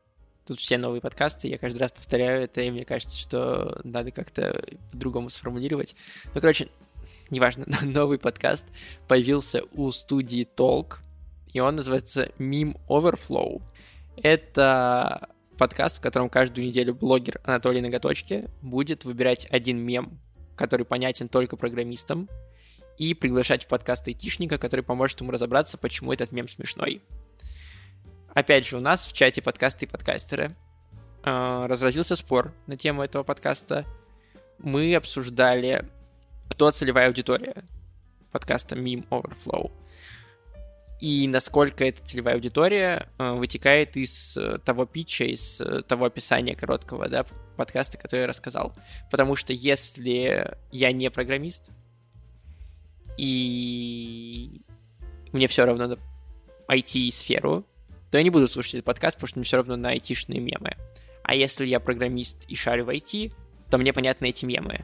Тут 0.45 0.59
все 0.59 0.77
новые 0.77 0.99
подкасты, 0.99 1.47
я 1.47 1.57
каждый 1.57 1.77
раз 1.77 1.91
повторяю 1.93 2.43
это, 2.43 2.61
и 2.61 2.69
мне 2.69 2.83
кажется, 2.83 3.17
что 3.17 3.79
надо 3.85 4.11
как-то 4.11 4.61
по-другому 4.91 5.29
сформулировать. 5.29 5.95
Ну, 6.33 6.41
короче, 6.41 6.67
неважно, 7.29 7.65
новый 7.81 8.19
подкаст 8.19 8.65
появился 9.07 9.63
у 9.73 9.89
студии 9.91 10.45
Talk, 10.57 10.95
и 11.53 11.61
он 11.61 11.75
называется 11.75 12.29
Meme 12.39 12.77
Overflow. 12.89 13.61
Это 14.17 15.29
подкаст, 15.57 15.97
в 15.97 16.01
котором 16.01 16.29
каждую 16.29 16.67
неделю 16.67 16.93
блогер 16.93 17.39
Анатолий 17.45 17.79
Ноготочки 17.79 18.49
будет 18.61 19.05
выбирать 19.05 19.47
один 19.49 19.77
мем, 19.77 20.19
который 20.57 20.85
понятен 20.85 21.29
только 21.29 21.55
программистам, 21.55 22.27
и 22.97 23.13
приглашать 23.13 23.63
в 23.63 23.67
подкаст 23.67 24.07
айтишника, 24.07 24.57
который 24.57 24.81
поможет 24.81 25.21
ему 25.21 25.31
разобраться, 25.31 25.77
почему 25.77 26.11
этот 26.11 26.31
мем 26.31 26.47
смешной. 26.47 27.01
Опять 28.33 28.65
же, 28.65 28.77
у 28.77 28.79
нас 28.79 29.05
в 29.05 29.13
чате 29.13 29.41
подкасты 29.41 29.85
и 29.85 29.87
подкастеры 29.87 30.55
э, 31.23 31.65
разразился 31.67 32.15
спор 32.15 32.51
на 32.65 32.75
тему 32.75 33.03
этого 33.03 33.23
подкаста. 33.23 33.85
Мы 34.57 34.95
обсуждали, 34.95 35.85
кто 36.49 36.71
целевая 36.71 37.07
аудитория 37.07 37.63
подкаста 38.31 38.75
Meme 38.75 39.07
Overflow. 39.09 39.71
И 40.99 41.27
насколько 41.27 41.85
эта 41.85 42.03
целевая 42.03 42.35
аудитория 42.35 43.07
э, 43.19 43.33
вытекает 43.33 43.95
из 43.97 44.35
э, 44.35 44.57
того 44.57 44.87
питча, 44.87 45.25
из 45.25 45.61
э, 45.61 45.83
того 45.83 46.05
описания 46.05 46.55
короткого 46.55 47.09
да, 47.09 47.27
подкаста, 47.55 47.99
который 47.99 48.21
я 48.21 48.27
рассказал. 48.27 48.73
Потому 49.11 49.35
что 49.35 49.53
если 49.53 50.57
я 50.71 50.91
не 50.91 51.11
программист, 51.11 51.69
и 53.15 54.61
мне 55.33 55.47
все 55.47 55.65
равно 55.65 55.87
на 55.87 55.97
IT-сферу, 56.67 57.63
то 58.13 58.19
я 58.19 58.23
не 58.23 58.29
буду 58.29 58.47
слушать 58.47 58.75
этот 58.75 58.85
подкаст, 58.85 59.15
потому 59.15 59.27
что 59.27 59.39
мне 59.39 59.43
все 59.43 59.57
равно 59.57 59.75
на 59.75 59.89
айтишные 59.89 60.39
мемы. 60.39 60.77
А 61.23 61.33
если 61.33 61.65
я 61.65 61.79
программист 61.79 62.45
и 62.47 62.53
шарю 62.53 62.85
в 62.85 62.89
IT, 62.89 63.33
то 63.71 63.79
мне 63.79 63.91
понятны 63.91 64.29
эти 64.29 64.45
мемы. 64.45 64.81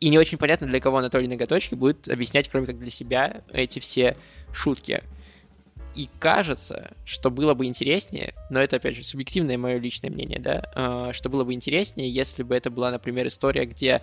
И 0.00 0.08
не 0.08 0.16
очень 0.16 0.38
понятно, 0.38 0.66
для 0.66 0.80
кого 0.80 0.96
Анатолий 0.96 1.28
Ноготочки 1.28 1.74
будет 1.74 2.08
объяснять, 2.08 2.48
кроме 2.48 2.64
как 2.64 2.78
для 2.78 2.90
себя, 2.90 3.42
эти 3.52 3.78
все 3.78 4.16
шутки. 4.54 5.02
И 5.94 6.08
кажется, 6.18 6.92
что 7.04 7.30
было 7.30 7.52
бы 7.52 7.66
интереснее, 7.66 8.32
но 8.48 8.58
это, 8.58 8.76
опять 8.76 8.96
же, 8.96 9.04
субъективное 9.04 9.58
мое 9.58 9.76
личное 9.76 10.08
мнение, 10.08 10.40
да, 10.40 10.72
а, 10.74 11.12
что 11.12 11.28
было 11.28 11.44
бы 11.44 11.52
интереснее, 11.52 12.08
если 12.08 12.42
бы 12.42 12.54
это 12.54 12.70
была, 12.70 12.90
например, 12.90 13.26
история, 13.26 13.66
где 13.66 14.00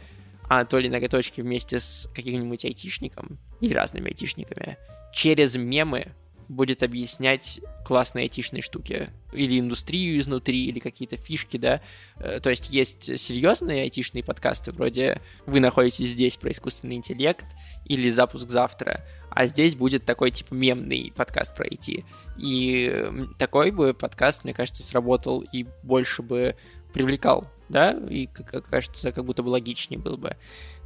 Анатолий 0.47 0.89
Ноготочки 0.89 1.41
вместе 1.41 1.79
с 1.79 2.07
каким-нибудь 2.13 2.65
айтишником 2.65 3.39
или 3.61 3.73
разными 3.73 4.09
айтишниками 4.09 4.77
через 5.11 5.55
мемы 5.55 6.13
будет 6.51 6.83
объяснять 6.83 7.61
классные 7.85 8.23
айтишные 8.23 8.61
штуки. 8.61 9.09
Или 9.31 9.59
индустрию 9.59 10.19
изнутри, 10.19 10.65
или 10.65 10.79
какие-то 10.79 11.15
фишки, 11.15 11.57
да. 11.57 11.81
Э, 12.17 12.39
то 12.41 12.49
есть 12.49 12.69
есть 12.69 13.17
серьезные 13.17 13.83
айтишные 13.83 14.23
подкасты, 14.23 14.71
вроде 14.71 15.21
«Вы 15.45 15.61
находитесь 15.61 16.09
здесь» 16.09 16.35
про 16.35 16.51
искусственный 16.51 16.97
интеллект, 16.97 17.45
или 17.85 18.09
«Запуск 18.09 18.49
завтра», 18.49 19.05
а 19.29 19.45
здесь 19.45 19.75
будет 19.75 20.03
такой, 20.03 20.31
типа, 20.31 20.53
мемный 20.53 21.13
подкаст 21.15 21.55
про 21.55 21.65
IT. 21.65 22.03
И 22.37 23.05
такой 23.39 23.71
бы 23.71 23.93
подкаст, 23.93 24.43
мне 24.43 24.53
кажется, 24.53 24.83
сработал 24.83 25.41
и 25.53 25.65
больше 25.83 26.21
бы 26.21 26.57
привлекал, 26.91 27.47
да, 27.69 27.91
и, 28.09 28.27
кажется, 28.27 29.13
как 29.13 29.23
будто 29.23 29.41
бы 29.41 29.47
логичнее 29.47 29.99
был 29.99 30.17
бы. 30.17 30.35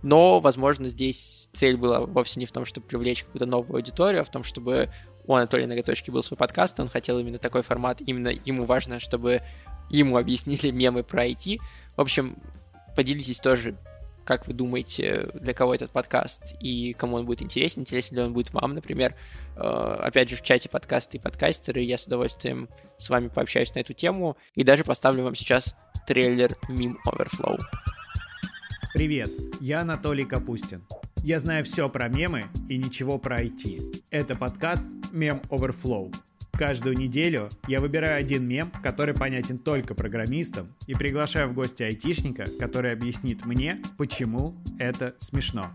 Но, 0.04 0.40
возможно, 0.40 0.88
здесь 0.88 1.50
цель 1.54 1.78
была 1.78 2.02
вовсе 2.02 2.40
не 2.40 2.46
в 2.46 2.52
том, 2.52 2.66
чтобы 2.66 2.86
привлечь 2.86 3.24
какую-то 3.24 3.48
новую 3.48 3.78
аудиторию, 3.78 4.22
а 4.22 4.24
в 4.24 4.30
том, 4.30 4.44
чтобы 4.44 4.92
у 5.28 5.34
Анатолия 5.34 5.68
Ноготочки 5.68 6.12
был 6.12 6.24
свой 6.24 6.38
подкаст, 6.38 6.80
он 6.80 6.88
хотел 6.88 7.20
именно 7.20 7.40
такой 7.40 7.62
формат, 7.62 8.02
именно 8.02 8.30
ему 8.30 8.66
важно, 8.66 9.00
чтобы 9.00 9.42
ему 9.90 10.18
объяснили 10.18 10.72
мемы 10.72 11.04
про 11.04 11.28
IT. 11.28 11.60
В 11.96 12.02
общем, 12.02 12.38
поделитесь 12.96 13.40
тоже, 13.40 13.76
как 14.24 14.48
вы 14.48 14.54
думаете, 14.54 15.30
для 15.34 15.54
кого 15.54 15.76
этот 15.76 15.92
подкаст 15.92 16.56
и 16.60 16.94
кому 16.94 17.18
он 17.18 17.26
будет 17.26 17.42
интересен, 17.42 17.82
интересен 17.82 18.18
ли 18.18 18.24
он 18.24 18.34
будет 18.34 18.54
вам, 18.54 18.74
например. 18.74 19.16
Э, 19.56 19.98
опять 20.00 20.30
же, 20.30 20.36
в 20.36 20.42
чате 20.42 20.70
подкасты 20.70 21.18
и 21.18 21.20
подкастеры, 21.20 21.82
я 21.82 21.98
с 21.98 22.06
удовольствием 22.06 22.70
с 22.98 23.10
вами 23.10 23.28
пообщаюсь 23.28 23.74
на 23.76 23.80
эту 23.80 23.94
тему 23.94 24.38
и 24.56 24.64
даже 24.64 24.84
поставлю 24.84 25.24
вам 25.24 25.36
сейчас 25.36 25.76
трейлер 26.08 26.56
Meme 26.70 26.96
Overflow. 27.08 27.60
Привет, 28.94 29.30
я 29.60 29.82
Анатолий 29.82 30.26
Капустин. 30.26 30.86
Я 31.26 31.40
знаю 31.40 31.64
все 31.64 31.90
про 31.90 32.08
мемы 32.08 32.46
и 32.70 32.78
ничего 32.78 33.18
про 33.18 33.42
IT. 33.42 34.04
Это 34.12 34.36
подкаст 34.36 34.86
Мем 35.12 35.42
Overflow. 35.50 36.16
Каждую 36.52 36.96
неделю 36.96 37.50
я 37.68 37.80
выбираю 37.80 38.20
один 38.20 38.48
мем, 38.48 38.72
который 38.84 39.16
понятен 39.16 39.58
только 39.58 39.96
программистам, 39.96 40.76
и 40.86 40.94
приглашаю 40.94 41.50
в 41.50 41.56
гости 41.56 41.82
айтишника, 41.82 42.46
который 42.60 42.94
объяснит 42.94 43.44
мне, 43.44 43.82
почему 43.98 44.56
это 44.78 45.16
смешно. 45.18 45.72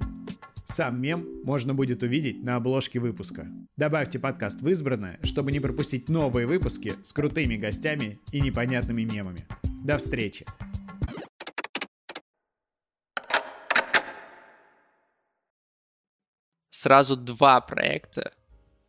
Сам 0.66 1.02
мем 1.02 1.26
можно 1.42 1.74
будет 1.74 2.04
увидеть 2.04 2.44
на 2.44 2.54
обложке 2.54 3.00
выпуска. 3.00 3.48
Добавьте 3.76 4.20
подкаст 4.20 4.62
в 4.62 4.68
избранное, 4.68 5.18
чтобы 5.24 5.50
не 5.50 5.58
пропустить 5.58 6.08
новые 6.08 6.46
выпуски 6.46 6.92
с 7.02 7.12
крутыми 7.12 7.56
гостями 7.56 8.20
и 8.30 8.40
непонятными 8.40 9.02
мемами. 9.02 9.40
До 9.82 9.98
встречи! 9.98 10.46
Сразу 16.80 17.14
два 17.14 17.60
проекта 17.60 18.32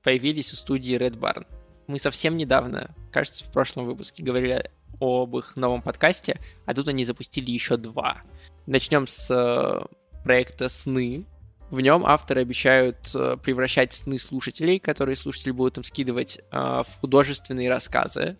появились 0.01 0.53
у 0.53 0.55
студии 0.55 0.97
Red 0.97 1.17
Barn. 1.17 1.45
мы 1.87 1.99
совсем 1.99 2.37
недавно, 2.37 2.95
кажется, 3.11 3.43
в 3.43 3.51
прошлом 3.51 3.85
выпуске 3.85 4.23
говорили 4.23 4.71
об 5.01 5.35
их 5.35 5.57
новом 5.57 5.81
подкасте, 5.81 6.39
а 6.65 6.73
тут 6.73 6.87
они 6.87 7.03
запустили 7.03 7.51
еще 7.51 7.75
два. 7.75 8.21
Начнем 8.65 9.07
с 9.07 9.29
э, 9.29 9.85
проекта 10.23 10.69
«Сны». 10.69 11.25
В 11.69 11.81
нем 11.81 12.05
авторы 12.05 12.41
обещают 12.41 13.13
э, 13.13 13.35
превращать 13.43 13.91
сны 13.91 14.17
слушателей, 14.19 14.79
которые 14.79 15.17
слушатели 15.17 15.51
будут 15.51 15.77
им 15.77 15.83
скидывать, 15.83 16.39
э, 16.39 16.57
в 16.57 16.99
художественные 17.01 17.69
рассказы 17.69 18.37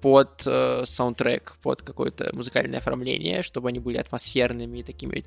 под 0.00 0.42
саундтрек, 0.84 1.56
под 1.60 1.82
какое-то 1.82 2.30
музыкальное 2.32 2.78
оформление, 2.78 3.42
чтобы 3.42 3.68
они 3.68 3.80
были 3.80 3.96
атмосферными, 3.96 4.82
такими 4.82 5.24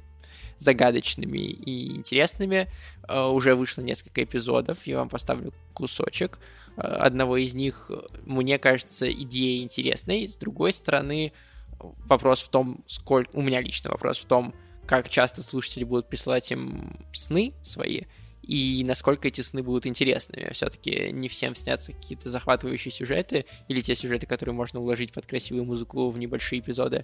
загадочными 0.62 1.40
и 1.40 1.96
интересными. 1.96 2.72
Э, 3.08 3.26
уже 3.26 3.56
вышло 3.56 3.82
несколько 3.82 4.24
эпизодов, 4.24 4.86
я 4.86 4.98
вам 4.98 5.10
поставлю 5.10 5.54
кусочек. 5.74 6.40
Э, 6.78 6.82
одного 6.82 7.38
из 7.38 7.56
них, 7.56 7.90
мне 8.26 8.60
кажется, 8.60 9.12
идея 9.12 9.64
интересной. 9.64 10.28
С 10.28 10.38
другой 10.38 10.72
стороны, 10.74 11.34
вопрос 11.80 12.42
в 12.42 12.50
том, 12.50 12.84
сколько... 12.86 13.36
У 13.36 13.42
меня 13.42 13.60
лично 13.60 13.90
вопрос 13.90 14.20
в 14.20 14.26
том, 14.26 14.54
как 14.86 15.10
часто 15.10 15.42
слушатели 15.42 15.84
будут 15.84 16.10
присылать 16.10 16.52
им 16.52 17.00
сны 17.12 17.54
свои, 17.64 18.02
и 18.44 18.84
насколько 18.86 19.28
эти 19.28 19.42
сны 19.42 19.64
будут 19.64 19.86
интересными. 19.86 20.52
Все-таки 20.52 21.12
не 21.12 21.28
всем 21.28 21.56
снятся 21.56 21.94
какие-то 21.94 22.30
захватывающие 22.30 22.92
сюжеты, 22.92 23.46
или 23.68 23.82
те 23.82 23.96
сюжеты, 23.96 24.28
которые 24.28 24.54
можно 24.54 24.80
уложить 24.80 25.12
под 25.12 25.26
красивую 25.26 25.66
музыку 25.66 26.10
в 26.10 26.18
небольшие 26.20 26.60
эпизоды, 26.60 27.04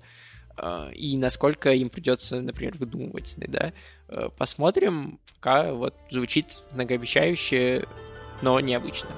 и 0.93 1.17
насколько 1.17 1.71
им 1.73 1.89
придется, 1.89 2.41
например, 2.41 2.75
выдумывать 2.77 3.35
да. 3.47 3.73
А, 4.07 4.29
посмотрим, 4.29 5.19
пока 5.35 5.73
вот 5.73 5.95
звучит 6.09 6.65
многообещающе, 6.71 7.85
но 8.41 8.59
необычно. 8.59 9.09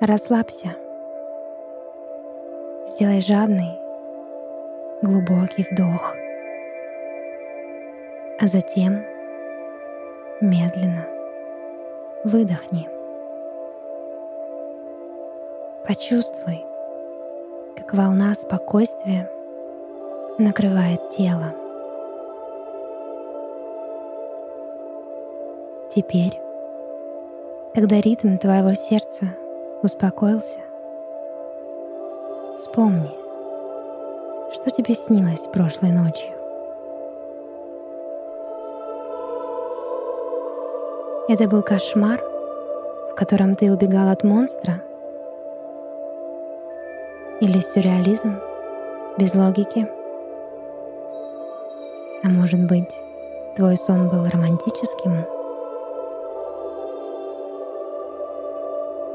Расслабься. 0.00 0.76
Сделай 2.86 3.20
жадный, 3.20 3.89
глубокий 5.02 5.66
вдох, 5.70 6.14
а 8.38 8.46
затем 8.46 9.02
медленно 10.42 11.06
выдохни. 12.24 12.86
Почувствуй, 15.86 16.64
как 17.76 17.94
волна 17.94 18.34
спокойствия 18.34 19.30
накрывает 20.38 21.08
тело. 21.10 21.54
Теперь, 25.88 26.38
когда 27.74 28.00
ритм 28.00 28.36
твоего 28.36 28.74
сердца 28.74 29.34
успокоился? 29.82 30.60
Вспомни, 32.58 33.19
что 34.52 34.70
тебе 34.70 34.94
снилось 34.94 35.46
прошлой 35.52 35.92
ночью. 35.92 36.32
Это 41.28 41.48
был 41.48 41.62
кошмар, 41.62 42.20
в 43.10 43.14
котором 43.14 43.54
ты 43.54 43.72
убегал 43.72 44.08
от 44.08 44.24
монстра? 44.24 44.82
Или 47.40 47.60
сюрреализм 47.60 48.40
без 49.16 49.34
логики? 49.34 49.88
А 52.24 52.28
может 52.28 52.66
быть, 52.66 52.92
твой 53.56 53.76
сон 53.76 54.08
был 54.08 54.28
романтическим? 54.28 55.24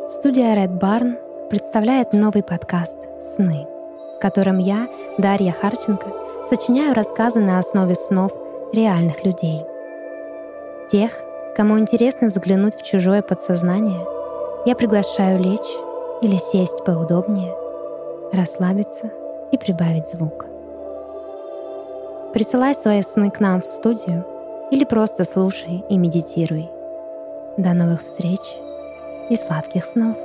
Студия 0.08 0.56
Red 0.56 0.80
Barn 0.80 1.18
представляет 1.50 2.14
новый 2.14 2.42
подкаст 2.42 2.96
«Сны», 3.22 3.68
в 4.16 4.20
котором 4.20 4.58
я, 4.58 4.88
Дарья 5.18 5.52
Харченко, 5.52 6.08
сочиняю 6.48 6.94
рассказы 6.94 7.40
на 7.40 7.60
основе 7.60 7.96
снов 7.96 8.32
реальных 8.74 9.24
людей. 9.24 9.66
Тех, 10.90 11.12
кому 11.56 11.80
интересно 11.80 12.30
заглянуть 12.30 12.76
в 12.76 12.84
чужое 12.84 13.22
подсознание, 13.22 14.06
я 14.66 14.76
приглашаю 14.76 15.40
лечь 15.40 15.62
или 16.22 16.38
сесть 16.38 16.84
поудобнее, 16.86 17.54
расслабиться 18.32 19.12
и 19.52 19.58
прибавить 19.58 20.10
звук. 20.10 20.46
Присылай 22.34 22.76
свои 22.76 23.02
сны 23.02 23.32
к 23.32 23.40
нам 23.40 23.62
в 23.62 23.66
студию 23.66 24.26
или 24.72 24.84
просто 24.84 25.24
слушай 25.24 25.84
и 25.90 25.98
медитируй. 25.98 26.70
До 27.58 27.74
новых 27.74 28.04
встреч! 28.04 28.42
и 29.30 29.36
сладких 29.36 29.86
снов. 29.86 30.18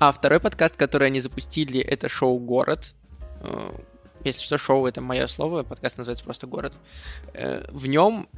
А 0.00 0.12
второй 0.12 0.38
подкаст, 0.38 0.76
который 0.76 1.08
они 1.08 1.18
запустили, 1.18 1.80
это 1.80 2.08
шоу 2.08 2.38
«Город». 2.38 2.94
Э, 3.40 3.72
если 4.22 4.44
что, 4.44 4.56
шоу— 4.56 4.86
это 4.88 5.00
мое 5.00 5.26
слово, 5.26 5.64
подкаст 5.64 5.98
называется 5.98 6.24
просто 6.24 6.46
«Город». 6.46 6.78
Э, 7.34 7.64
в 7.72 7.88
нем 7.88 8.28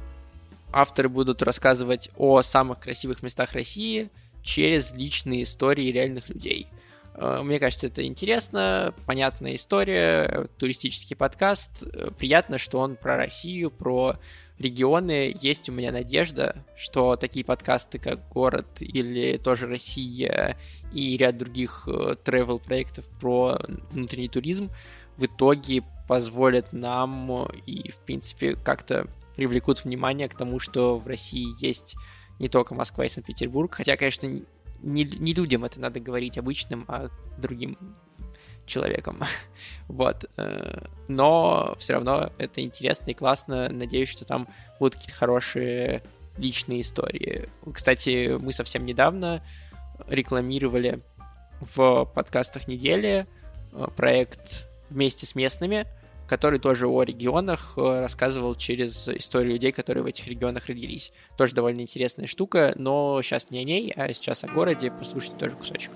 авторы 0.73 1.07
будут 1.07 1.43
рассказывать 1.43 2.09
о 2.17 2.41
самых 2.41 2.79
красивых 2.79 3.21
местах 3.21 3.51
России 3.51 4.09
через 4.41 4.93
личные 4.93 5.43
истории 5.43 5.91
реальных 5.91 6.29
людей. 6.29 6.65
Э, 7.13 7.41
мне 7.43 7.59
кажется, 7.59 7.85
это 7.85 8.03
интересно, 8.07 8.95
понятная 9.05 9.53
история, 9.53 10.47
туристический 10.57 11.15
подкаст. 11.15 11.83
Приятно, 12.17 12.57
что 12.57 12.79
он 12.79 12.95
про 12.95 13.17
Россию, 13.17 13.69
про 13.69 14.15
регионы. 14.61 15.35
Есть 15.39 15.69
у 15.69 15.71
меня 15.71 15.91
надежда, 15.91 16.65
что 16.75 17.15
такие 17.15 17.43
подкасты, 17.43 17.99
как 17.99 18.29
«Город» 18.29 18.67
или 18.81 19.37
тоже 19.37 19.67
«Россия» 19.67 20.57
и 20.93 21.17
ряд 21.17 21.37
других 21.37 21.87
travel 21.87 22.59
э, 22.59 22.63
проектов 22.63 23.07
про 23.19 23.59
внутренний 23.91 24.29
туризм 24.29 24.71
в 25.17 25.25
итоге 25.25 25.83
позволят 26.07 26.73
нам 26.73 27.45
и, 27.65 27.91
в 27.91 27.97
принципе, 27.99 28.55
как-то 28.55 29.07
привлекут 29.35 29.83
внимание 29.83 30.27
к 30.27 30.35
тому, 30.35 30.59
что 30.59 30.97
в 30.97 31.07
России 31.07 31.53
есть 31.63 31.95
не 32.39 32.47
только 32.47 32.75
Москва 32.75 33.05
и 33.05 33.09
Санкт-Петербург, 33.09 33.73
хотя, 33.73 33.95
конечно, 33.97 34.27
не, 34.81 35.03
не 35.03 35.33
людям 35.33 35.63
это 35.63 35.79
надо 35.79 35.99
говорить 35.99 36.37
обычным, 36.37 36.85
а 36.87 37.09
другим 37.37 37.77
человеком. 38.65 39.21
вот. 39.87 40.25
Э, 40.37 40.85
но 41.07 41.75
все 41.77 41.93
равно 41.93 42.31
это 42.37 42.61
интересно 42.61 43.11
и 43.11 43.13
классно. 43.13 43.69
Надеюсь, 43.69 44.09
что 44.09 44.25
там 44.25 44.47
будут 44.79 44.95
какие-то 44.95 45.17
хорошие 45.17 46.03
личные 46.37 46.81
истории. 46.81 47.49
Кстати, 47.73 48.37
мы 48.39 48.53
совсем 48.53 48.85
недавно 48.85 49.43
рекламировали 50.07 50.99
в 51.59 52.05
подкастах 52.05 52.67
недели 52.67 53.25
э, 53.71 53.87
проект 53.95 54.67
вместе 54.89 55.25
с 55.25 55.35
местными— 55.35 55.85
который 56.31 56.59
тоже 56.59 56.87
о 56.87 57.03
регионах 57.03 57.73
э, 57.75 57.99
рассказывал 57.99 58.55
через 58.55 59.05
историю 59.09 59.55
людей, 59.55 59.73
которые 59.73 60.01
в 60.01 60.05
этих 60.05 60.27
регионах 60.27 60.67
родились. 60.67 61.11
Тоже 61.35 61.53
довольно 61.53 61.81
интересная 61.81 62.25
штука, 62.25 62.71
но 62.77 63.21
сейчас 63.21 63.49
не 63.49 63.59
о 63.59 63.65
ней, 63.65 63.91
а 63.93 64.07
сейчас 64.13 64.45
о 64.45 64.47
городе. 64.47 64.91
Послушайте 64.91 65.35
тоже 65.35 65.57
кусочек. 65.57 65.91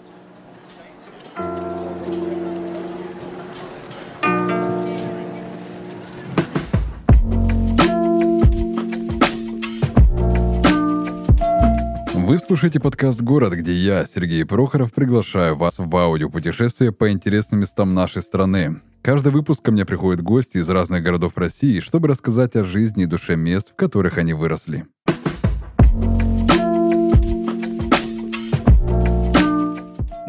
Вы 12.26 12.40
слушаете 12.40 12.80
подкаст 12.80 13.22
«Город», 13.22 13.54
где 13.54 13.72
я, 13.72 14.04
Сергей 14.08 14.44
Прохоров, 14.46 14.92
приглашаю 14.92 15.56
вас 15.56 15.76
в 15.78 15.96
аудиопутешествие 15.96 16.92
по 16.92 17.12
интересным 17.12 17.60
местам 17.60 17.94
нашей 17.94 18.24
страны. 18.24 18.82
Каждый 19.04 19.32
выпуск 19.32 19.62
ко 19.62 19.72
мне 19.72 19.86
приходят 19.86 20.24
гости 20.24 20.58
из 20.58 20.68
разных 20.68 21.04
городов 21.04 21.34
России, 21.38 21.80
чтобы 21.82 22.08
рассказать 22.08 22.56
о 22.56 22.64
жизни 22.64 23.04
и 23.04 23.06
душе 23.06 23.36
мест, 23.36 23.74
в 23.74 23.76
которых 23.76 24.18
они 24.18 24.34
выросли. 24.34 24.88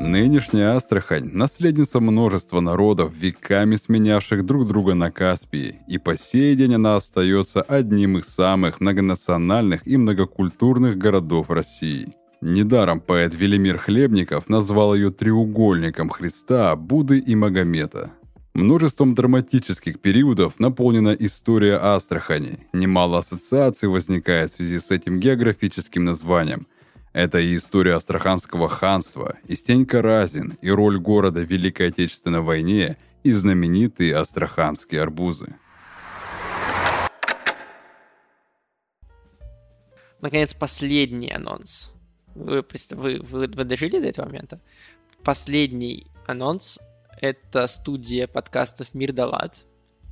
Нынешняя 0.06 0.76
Астрахань– 0.76 1.30
наследница 1.32 1.98
множества 1.98 2.60
народов, 2.60 3.12
веками 3.16 3.74
сменявших 3.74 4.46
друг 4.46 4.68
друга 4.68 4.94
на 4.94 5.10
Каспии, 5.10 5.80
и 5.88 5.98
по 5.98 6.16
сей 6.16 6.54
день 6.54 6.76
она 6.76 6.94
остается 6.94 7.60
одним 7.60 8.18
из 8.18 8.26
самых 8.26 8.80
многонациональных 8.80 9.84
и 9.84 9.96
многокультурных 9.96 10.96
городов 10.96 11.50
России– 11.50 12.14
Недаром 12.42 13.00
поэт 13.00 13.34
Велимир 13.34 13.78
Хлебников 13.78 14.48
назвал 14.48 14.94
ее 14.94 15.10
треугольником 15.10 16.10
Христа, 16.10 16.76
Будды 16.76 17.18
и 17.18 17.34
Магомета. 17.34 18.12
Множеством 18.52 19.14
драматических 19.14 20.00
периодов 20.00 20.60
наполнена 20.60 21.16
история 21.18 21.78
Астрахани. 21.78 22.58
Немало 22.72 23.18
ассоциаций 23.18 23.88
возникает 23.88 24.50
в 24.50 24.54
связи 24.54 24.78
с 24.78 24.90
этим 24.90 25.18
географическим 25.18 26.04
названием. 26.04 26.66
Это 27.16 27.38
и 27.38 27.57
история 27.57 27.94
Астраханского 27.94 28.68
ханства, 28.68 29.38
и 29.46 29.55
Стенька 29.55 30.02
Разин, 30.02 30.59
и 30.61 30.68
роль 30.68 30.98
города 30.98 31.40
в 31.40 31.50
Великой 31.50 31.88
Отечественной 31.88 32.42
войне, 32.42 32.98
и 33.22 33.33
знаменитые 33.33 34.14
астраханские 34.14 35.00
арбузы. 35.00 35.55
Наконец, 40.20 40.52
последний 40.52 41.33
анонс. 41.33 41.94
Вы, 42.35 42.62
вы, 42.90 43.20
вы, 43.22 43.46
вы 43.48 43.64
дожили 43.64 43.98
до 43.98 44.09
этого 44.09 44.26
момента? 44.26 44.61
Последний 45.24 46.09
анонс— 46.26 46.79
это 47.22 47.66
студия 47.66 48.26
подкастов 48.26 48.92
«Мир 48.92 49.14
Далат». 49.14 49.64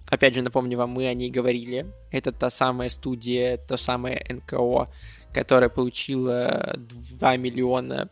Опять 0.09 0.35
же, 0.35 0.40
напомню 0.40 0.79
вам, 0.79 0.90
мы 0.90 1.07
о 1.07 1.12
ней 1.12 1.31
говорили. 1.31 1.87
Это 2.11 2.33
та 2.33 2.49
самая 2.49 2.88
студия, 2.88 3.59
то 3.59 3.77
самое 3.77 4.25
НКО, 4.27 4.88
которая 5.35 5.68
получила 5.68 6.75
2 6.77 7.37
миллиона 7.37 8.09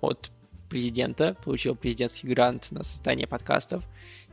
от 0.00 0.30
президента, 0.68 1.36
получил 1.44 1.76
президентский 1.76 2.26
грант 2.26 2.72
на 2.72 2.82
создание 2.82 3.26
подкастов. 3.26 3.84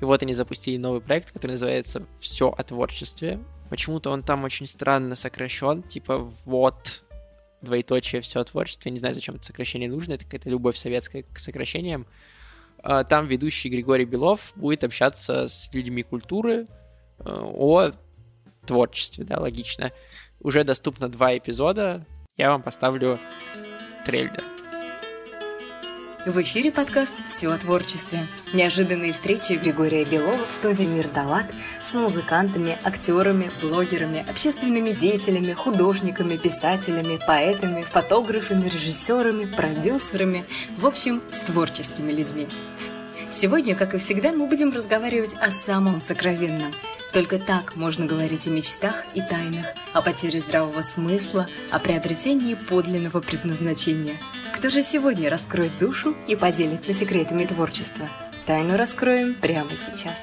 И 0.01 0.05
вот 0.05 0.23
они 0.23 0.33
запустили 0.33 0.77
новый 0.77 0.99
проект, 0.99 1.31
который 1.31 1.51
называется 1.51 2.05
«Все 2.19 2.49
о 2.49 2.63
творчестве». 2.63 3.39
Почему-то 3.69 4.11
он 4.11 4.23
там 4.23 4.43
очень 4.43 4.65
странно 4.65 5.15
сокращен, 5.15 5.83
типа 5.83 6.19
вот 6.45 7.03
двоеточие 7.61 8.21
все 8.21 8.41
о 8.41 8.43
творчестве. 8.43 8.89
Я 8.89 8.93
не 8.93 8.99
знаю, 8.99 9.15
зачем 9.15 9.35
это 9.35 9.45
сокращение 9.45 9.89
нужно, 9.89 10.13
это 10.13 10.25
какая-то 10.25 10.49
любовь 10.49 10.75
советская 10.75 11.23
к 11.23 11.39
сокращениям. 11.39 12.05
А, 12.79 13.03
там 13.03 13.27
ведущий 13.27 13.69
Григорий 13.69 14.05
Белов 14.05 14.51
будет 14.55 14.83
общаться 14.83 15.47
с 15.47 15.73
людьми 15.73 16.03
культуры 16.03 16.67
э, 17.19 17.23
о 17.25 17.91
творчестве, 18.65 19.23
да, 19.23 19.39
логично. 19.39 19.91
Уже 20.41 20.63
доступно 20.65 21.07
два 21.07 21.37
эпизода. 21.37 22.05
Я 22.35 22.49
вам 22.49 22.63
поставлю 22.63 23.19
трейлер. 24.07 24.43
В 26.25 26.41
эфире 26.41 26.71
подкаст 26.71 27.13
«Все 27.27 27.51
о 27.51 27.59
творчестве». 27.59 28.25
Неожиданные 28.53 29.13
встречи 29.13 29.53
Григория 29.53 30.03
Белова 30.03 30.43
в 30.47 30.49
студии 30.49 30.85
«Мир 30.85 31.09
Далат» 31.09 31.45
с 31.83 31.93
музыкантами, 31.93 32.79
актерами, 32.83 33.51
блогерами, 33.61 34.25
общественными 34.27 34.93
деятелями, 34.93 35.53
художниками, 35.53 36.37
писателями, 36.37 37.19
поэтами, 37.27 37.83
фотографами, 37.83 38.67
режиссерами, 38.67 39.45
продюсерами, 39.45 40.43
в 40.79 40.87
общем, 40.87 41.21
с 41.31 41.37
творческими 41.37 42.11
людьми. 42.11 42.47
Сегодня, 43.43 43.75
как 43.75 43.93
и 43.93 43.97
всегда, 43.97 44.31
мы 44.31 44.47
будем 44.47 44.71
разговаривать 44.71 45.35
о 45.37 45.51
самом 45.51 45.99
сокровенном. 45.99 46.71
Только 47.11 47.37
так 47.39 47.75
можно 47.75 48.05
говорить 48.05 48.47
о 48.47 48.51
мечтах 48.51 49.03
и 49.15 49.19
тайнах, 49.19 49.65
о 49.91 50.01
потере 50.01 50.39
здравого 50.39 50.81
смысла, 50.81 51.49
о 51.69 51.79
приобретении 51.79 52.55
подлинного 52.55 53.19
предназначения– 53.19 54.15
кто 54.63 54.69
же 54.69 54.81
сегодня 54.81 55.29
раскроет 55.29 55.77
душу 55.77 56.15
и 56.25 56.37
поделится 56.37 56.93
секретами 56.93 57.43
творчества? 57.43 58.07
Тайну 58.45 58.77
раскроем 58.77 59.33
прямо 59.33 59.71
сейчас. 59.71 60.15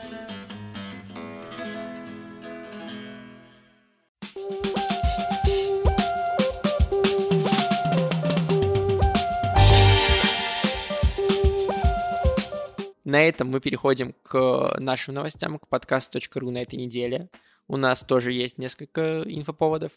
На 13.10 13.24
этом 13.24 13.48
мы 13.48 13.58
переходим 13.58 14.14
к 14.22 14.76
нашим 14.78 15.14
новостям, 15.14 15.58
к 15.58 15.66
подкасту.ру 15.66 16.50
на 16.52 16.58
этой 16.58 16.76
неделе. 16.76 17.28
У 17.66 17.76
нас 17.76 18.04
тоже 18.04 18.30
есть 18.30 18.56
несколько 18.56 19.22
инфоповодов. 19.22 19.90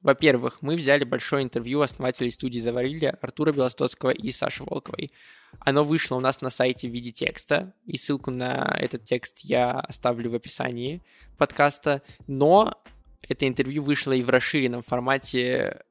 Во-первых, 0.00 0.62
мы 0.62 0.76
взяли 0.76 1.02
большое 1.02 1.42
интервью 1.42 1.80
основателей 1.80 2.30
студии 2.30 2.60
«Заварили» 2.60 3.16
Артура 3.20 3.50
Белостоцкого 3.50 4.10
и 4.10 4.30
Саши 4.30 4.62
Волковой. 4.62 5.10
Оно 5.58 5.82
вышло 5.82 6.14
у 6.14 6.20
нас 6.20 6.40
на 6.40 6.50
сайте 6.50 6.88
в 6.88 6.92
виде 6.92 7.10
текста, 7.10 7.74
и 7.84 7.96
ссылку 7.96 8.30
на 8.30 8.76
этот 8.78 9.02
текст 9.02 9.40
я 9.40 9.80
оставлю 9.80 10.30
в 10.30 10.36
описании 10.36 11.02
подкаста, 11.38 12.00
но 12.28 12.80
это 13.28 13.48
интервью 13.48 13.82
вышло 13.82 14.12
и 14.12 14.22
в 14.22 14.30
расширенном 14.30 14.84
формате 14.84 15.82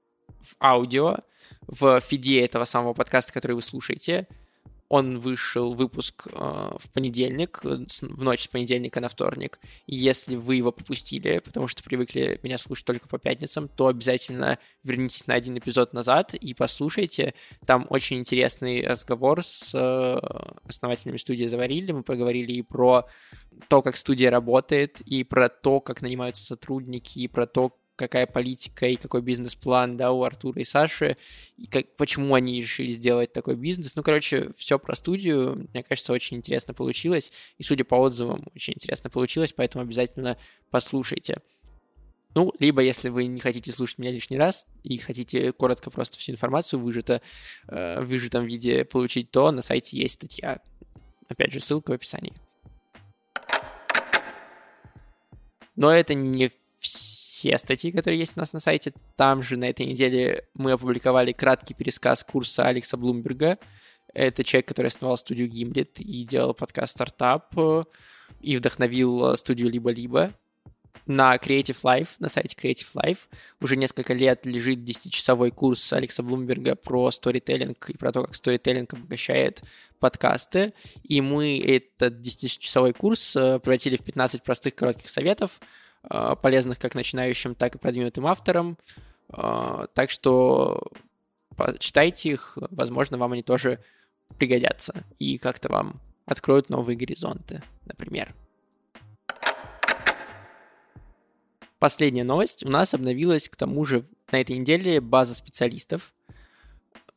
в 0.42 0.56
аудио, 0.64 1.18
в 1.68 2.00
фиде 2.00 2.40
этого 2.40 2.64
самого 2.64 2.94
подкаста, 2.94 3.34
который 3.34 3.58
вы 3.58 3.62
слушаете– 3.62 4.26
он 4.92 5.20
вышел 5.20 5.74
выпуск 5.74 6.28
э, 6.28 6.32
в 6.36 6.90
понедельник, 6.92 7.62
в 7.64 8.24
ночь 8.24 8.44
с 8.44 8.48
понедельника 8.50 9.00
на 9.00 9.08
вторник. 9.08 9.58
Если 9.88 10.36
вы 10.36 10.58
его 10.58 10.74
пропустили, 10.74 11.40
потому 11.40 11.70
что 11.70 11.82
привыкли 11.82 12.42
меня 12.44 12.58
слушать 12.58 12.86
только 12.86 13.08
по 13.08 13.18
пятницам, 13.18 13.70
то 13.70 13.88
обязательно 13.88 14.60
вернитесь 14.84 15.28
на 15.28 15.36
один 15.36 15.58
эпизод 15.58 15.94
назад 15.94 16.34
и 16.34 16.54
послушайте. 16.54 17.36
Там 17.66 17.88
очень 17.90 18.18
интересный 18.18 18.86
разговор 18.86 19.46
с 19.46 19.74
э, 19.74 20.68
основателями 20.68 21.16
студии 21.16 21.46
«Заварили». 21.46 21.94
Мы 21.94 22.04
поговорили 22.04 22.52
и 22.52 22.62
про 22.62 23.08
то, 23.70 23.82
как 23.82 23.96
студия 23.96 24.30
работает, 24.30 25.00
и 25.00 25.24
про 25.24 25.48
то, 25.48 25.80
как 25.80 26.02
нанимаются 26.02 26.44
сотрудники, 26.44 27.20
и 27.20 27.30
про 27.30 27.48
то, 27.48 27.78
какая 28.02 28.26
политика 28.26 28.88
и 28.88 28.96
какой 28.96 29.22
бизнес-план, 29.22 29.96
да, 29.96 30.12
у 30.12 30.24
Артура 30.24 30.60
и 30.60 30.64
Саши, 30.64 31.18
и 31.58 31.68
как, 31.68 31.96
почему 31.98 32.34
они 32.34 32.60
решили 32.60 32.92
сделать 32.92 33.32
такой 33.32 33.56
бизнес. 33.56 33.96
Ну, 33.96 34.02
короче, 34.02 34.52
все 34.58 34.80
про 34.80 34.96
студию, 34.96 35.68
мне 35.72 35.84
кажется, 35.84 36.14
очень 36.14 36.38
интересно 36.38 36.74
получилось, 36.74 37.32
и, 37.60 37.64
судя 37.64 37.84
по 37.84 37.96
отзывам, 37.96 38.48
очень 38.56 38.74
интересно 38.74 39.12
получилось, 39.12 39.54
поэтому 39.56 39.84
обязательно 39.84 40.38
послушайте. 40.72 41.42
Ну, 42.34 42.52
либо 42.60 42.82
если 42.82 43.10
вы 43.10 43.28
не 43.28 43.40
хотите 43.40 43.72
слушать 43.72 44.00
меня 44.00 44.12
лишний 44.12 44.38
раз 44.38 44.66
и 44.84 44.98
хотите 44.98 45.52
коротко 45.52 45.92
просто 45.92 46.18
всю 46.18 46.32
информацию 46.32 46.80
выжато, 46.80 47.22
э, 47.68 48.02
в 48.02 48.06
выжатом 48.06 48.48
виде 48.48 48.84
получить, 48.84 49.30
то 49.30 49.52
на 49.52 49.62
сайте 49.62 49.98
есть 49.98 50.16
статья. 50.16 50.60
Опять 51.28 51.52
же, 51.52 51.60
ссылка 51.60 51.92
в 51.92 51.94
описании. 51.94 52.34
Но 55.76 55.94
это 55.94 56.16
не 56.16 56.52
все 56.80 57.21
статьи, 57.58 57.92
которые 57.92 58.20
есть 58.20 58.34
у 58.36 58.40
нас 58.40 58.54
на 58.54 58.60
сайте. 58.60 58.94
Там 59.16 59.42
же 59.44 59.58
на 59.58 59.66
этой 59.66 59.86
неделе 59.86 60.46
мы 60.54 60.72
опубликовали 60.72 61.32
краткий 61.32 61.74
пересказ 61.74 62.24
курса 62.24 62.68
Алекса 62.68 62.98
Блумберга. 62.98 63.58
Это 64.14 64.44
человек, 64.44 64.68
который 64.68 64.88
основал 64.88 65.18
студию 65.18 65.50
Gimlet 65.50 66.00
и 66.00 66.24
делал 66.24 66.54
подкаст 66.54 66.94
«Стартап», 66.94 67.58
э, 67.58 67.84
и 68.42 68.58
вдохновил 68.58 69.36
студию 69.38 69.70
«Либо-либо». 69.70 70.34
На 71.06 71.36
Creative 71.36 71.78
Life, 71.84 72.10
на 72.20 72.30
сайте 72.30 72.56
Creative 72.56 72.88
Life, 72.96 73.20
уже 73.60 73.76
несколько 73.76 74.14
лет 74.14 74.46
лежит 74.46 74.80
10-часовой 74.80 75.52
курс 75.52 75.92
Алекса 75.94 76.22
Блумберга 76.22 76.76
про 76.76 77.10
сторителлинг 77.12 77.90
и 77.90 77.98
про 77.98 78.12
то, 78.12 78.24
как 78.24 78.36
сторителлинг 78.36 78.94
обогащает 78.94 79.64
подкасты. 80.00 80.74
И 81.04 81.22
мы 81.22 81.60
этот 81.60 82.26
10-часовой 82.26 82.94
курс 82.94 83.36
э, 83.36 83.60
превратили 83.60 83.96
в 83.96 84.04
15 84.04 84.44
простых 84.44 84.76
коротких 84.76 85.10
советов, 85.10 85.60
полезных 86.42 86.80
как 86.80 86.96
начинающим, 86.96 87.56
так 87.56 87.76
и 87.76 87.80
продвинутым 87.80 88.26
авторам. 88.28 88.78
А, 89.30 89.88
так 89.94 90.10
что 90.10 90.82
читайте 91.80 92.30
их, 92.30 92.58
возможно, 92.72 93.18
вам 93.18 93.34
они 93.34 93.44
тоже 93.44 93.80
пригодятся 94.38 95.04
и 95.20 95.38
как-то 95.38 95.70
вам 95.70 96.02
откроют 96.26 96.70
новые 96.70 96.98
горизонты, 96.98 97.62
например. 97.86 98.34
Последняя 101.80 102.24
новость. 102.24 102.64
У 102.64 102.70
нас 102.70 102.94
обновилась, 102.94 103.50
к 103.50 103.56
тому 103.56 103.86
же, 103.86 104.06
на 104.32 104.40
этой 104.40 104.58
неделе 104.58 105.02
база 105.02 105.34
специалистов. 105.34 106.14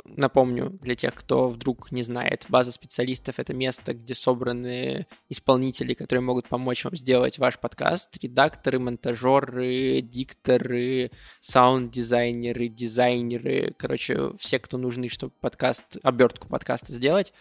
Напомню, 0.07 0.71
для 0.83 0.97
тех, 0.97 1.15
кто 1.15 1.49
вдруг 1.49 1.91
не 1.91 2.03
знает, 2.03 2.45
база 2.51 2.73
специалистов— 2.73 3.37
это 3.39 3.55
место, 3.55 3.95
где 3.95 4.15
собраны 4.15 5.07
исполнители, 5.31 5.95
которые 5.95 6.23
могут 6.23 6.47
помочь 6.47 6.85
вам 6.85 6.95
сделать 6.95 7.39
ваш 7.39 7.59
подкаст. 7.59 8.23
Редакторы, 8.23 8.79
монтажеры, 8.79 10.03
дикторы, 10.03 11.11
саунд-дизайнеры, 11.41 12.69
дизайнеры. 12.69 13.75
Короче, 13.79 14.37
все, 14.39 14.59
кто 14.59 14.77
нужны, 14.77 15.09
чтобы 15.09 15.33
подкаст, 15.41 15.97
обертку 16.03 16.49
подкаста 16.49 16.93
сделать. 16.93 17.33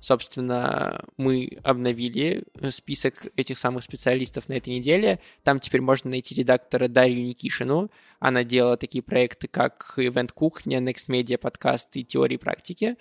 Собственно, 0.00 1.04
мы 1.16 1.58
обновили 1.62 2.44
список 2.70 3.26
этих 3.36 3.58
самых 3.58 3.82
специалистов 3.82 4.48
на 4.48 4.54
этой 4.54 4.70
неделе. 4.70 5.20
Там 5.42 5.60
теперь 5.60 5.80
можно 5.80 6.10
найти 6.10 6.34
редактора 6.34 6.88
Дарью 6.88 7.24
Никишину. 7.24 7.90
Она 8.18 8.44
делала 8.44 8.76
такие 8.76 9.02
проекты, 9.02 9.48
как 9.48 9.94
Event 9.96 10.32
Кухня, 10.32 10.78
Next 10.78 11.08
Media 11.08 11.38
подкаст 11.38 11.96
и 11.96 12.03
теории 12.08 12.36
практики. 12.36 12.96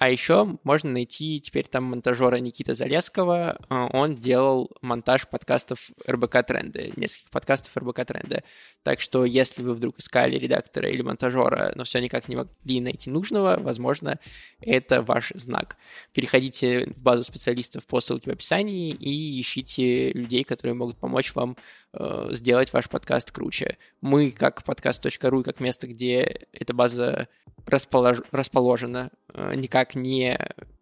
А 0.00 0.08
еще 0.08 0.58
можно 0.64 0.90
найти 0.92 1.40
теперь 1.40 1.66
там 1.66 1.84
монтажера 1.84 2.36
Никита 2.36 2.72
Залеского. 2.72 3.60
А, 3.68 3.86
он 3.92 4.16
делал 4.16 4.70
монтаж 4.80 5.28
подкастов 5.28 5.90
РБК 6.08 6.42
Тренды, 6.46 6.94
нескольких 6.96 7.28
подкастов 7.28 7.76
РБК 7.76 8.06
Тренды. 8.06 8.42
Так 8.82 9.02
что 9.02 9.26
если 9.26 9.62
вы 9.62 9.74
вдруг 9.74 9.98
искали 9.98 10.38
редактора 10.38 10.88
или 10.88 11.02
монтажера, 11.02 11.72
но 11.74 11.84
все 11.84 12.00
никак 12.00 12.28
не 12.28 12.36
могли 12.36 12.80
найти 12.80 13.10
нужного, 13.10 13.58
возможно, 13.60 14.18
это 14.62 15.02
ваш 15.02 15.32
знак. 15.34 15.76
Переходите 16.14 16.86
в 16.96 17.02
базу 17.02 17.22
специалистов 17.22 17.84
по 17.84 18.00
ссылке 18.00 18.30
в 18.30 18.32
описании 18.32 18.92
и 18.92 19.38
ищите 19.38 20.12
людей, 20.12 20.44
которые 20.44 20.72
могут 20.72 20.96
помочь 20.96 21.34
вам 21.34 21.58
э, 21.92 22.28
сделать 22.30 22.72
ваш 22.72 22.88
подкаст 22.88 23.32
круче. 23.32 23.76
Мы, 24.00 24.30
как 24.30 24.64
подкаст.ру, 24.64 25.42
как 25.42 25.60
место, 25.60 25.86
где 25.86 26.46
эта 26.54 26.72
база 26.72 27.28
располож... 27.66 28.18
расположена, 28.30 29.10
э, 29.34 29.54
никак 29.54 29.89
не 29.94 30.38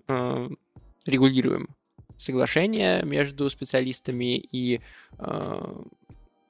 э, 0.09 0.49
регулируем 1.07 1.69
соглашения 2.17 3.03
между 3.03 3.49
специалистами 3.51 4.37
и 4.37 4.81
э, 5.19 5.83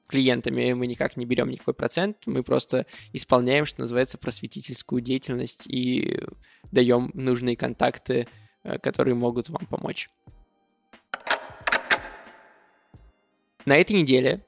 клиентами 0.07 0.73
мы 0.73 0.87
никак 0.87 1.17
не 1.17 1.25
берем 1.25 1.49
никакой 1.49 1.75
процент, 1.75 2.25
мы 2.25 2.43
просто 2.43 2.85
исполняем, 3.13 3.65
что 3.65 3.81
называется, 3.81 4.17
просветительскую 4.17 5.01
деятельность 5.01 5.67
и 5.67 6.19
даем 6.71 7.11
нужные 7.13 7.55
контакты, 7.55 8.27
которые 8.81 9.13
могут 9.13 9.49
вам 9.49 9.67
помочь. 9.67 10.09
На 13.65 13.77
этой 13.77 14.01
неделе 14.01 14.43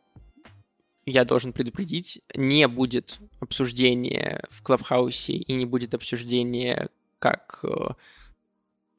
я 1.06 1.26
должен 1.26 1.54
предупредить, 1.54 2.22
не 2.36 2.68
будет 2.68 3.20
обсуждения 3.40 4.44
в 4.50 4.64
Клабхаусе 4.64 5.34
и 5.34 5.54
не 5.54 5.66
будет 5.66 5.94
обсуждения, 5.94 6.90
как 7.22 7.64
э, 7.64 7.94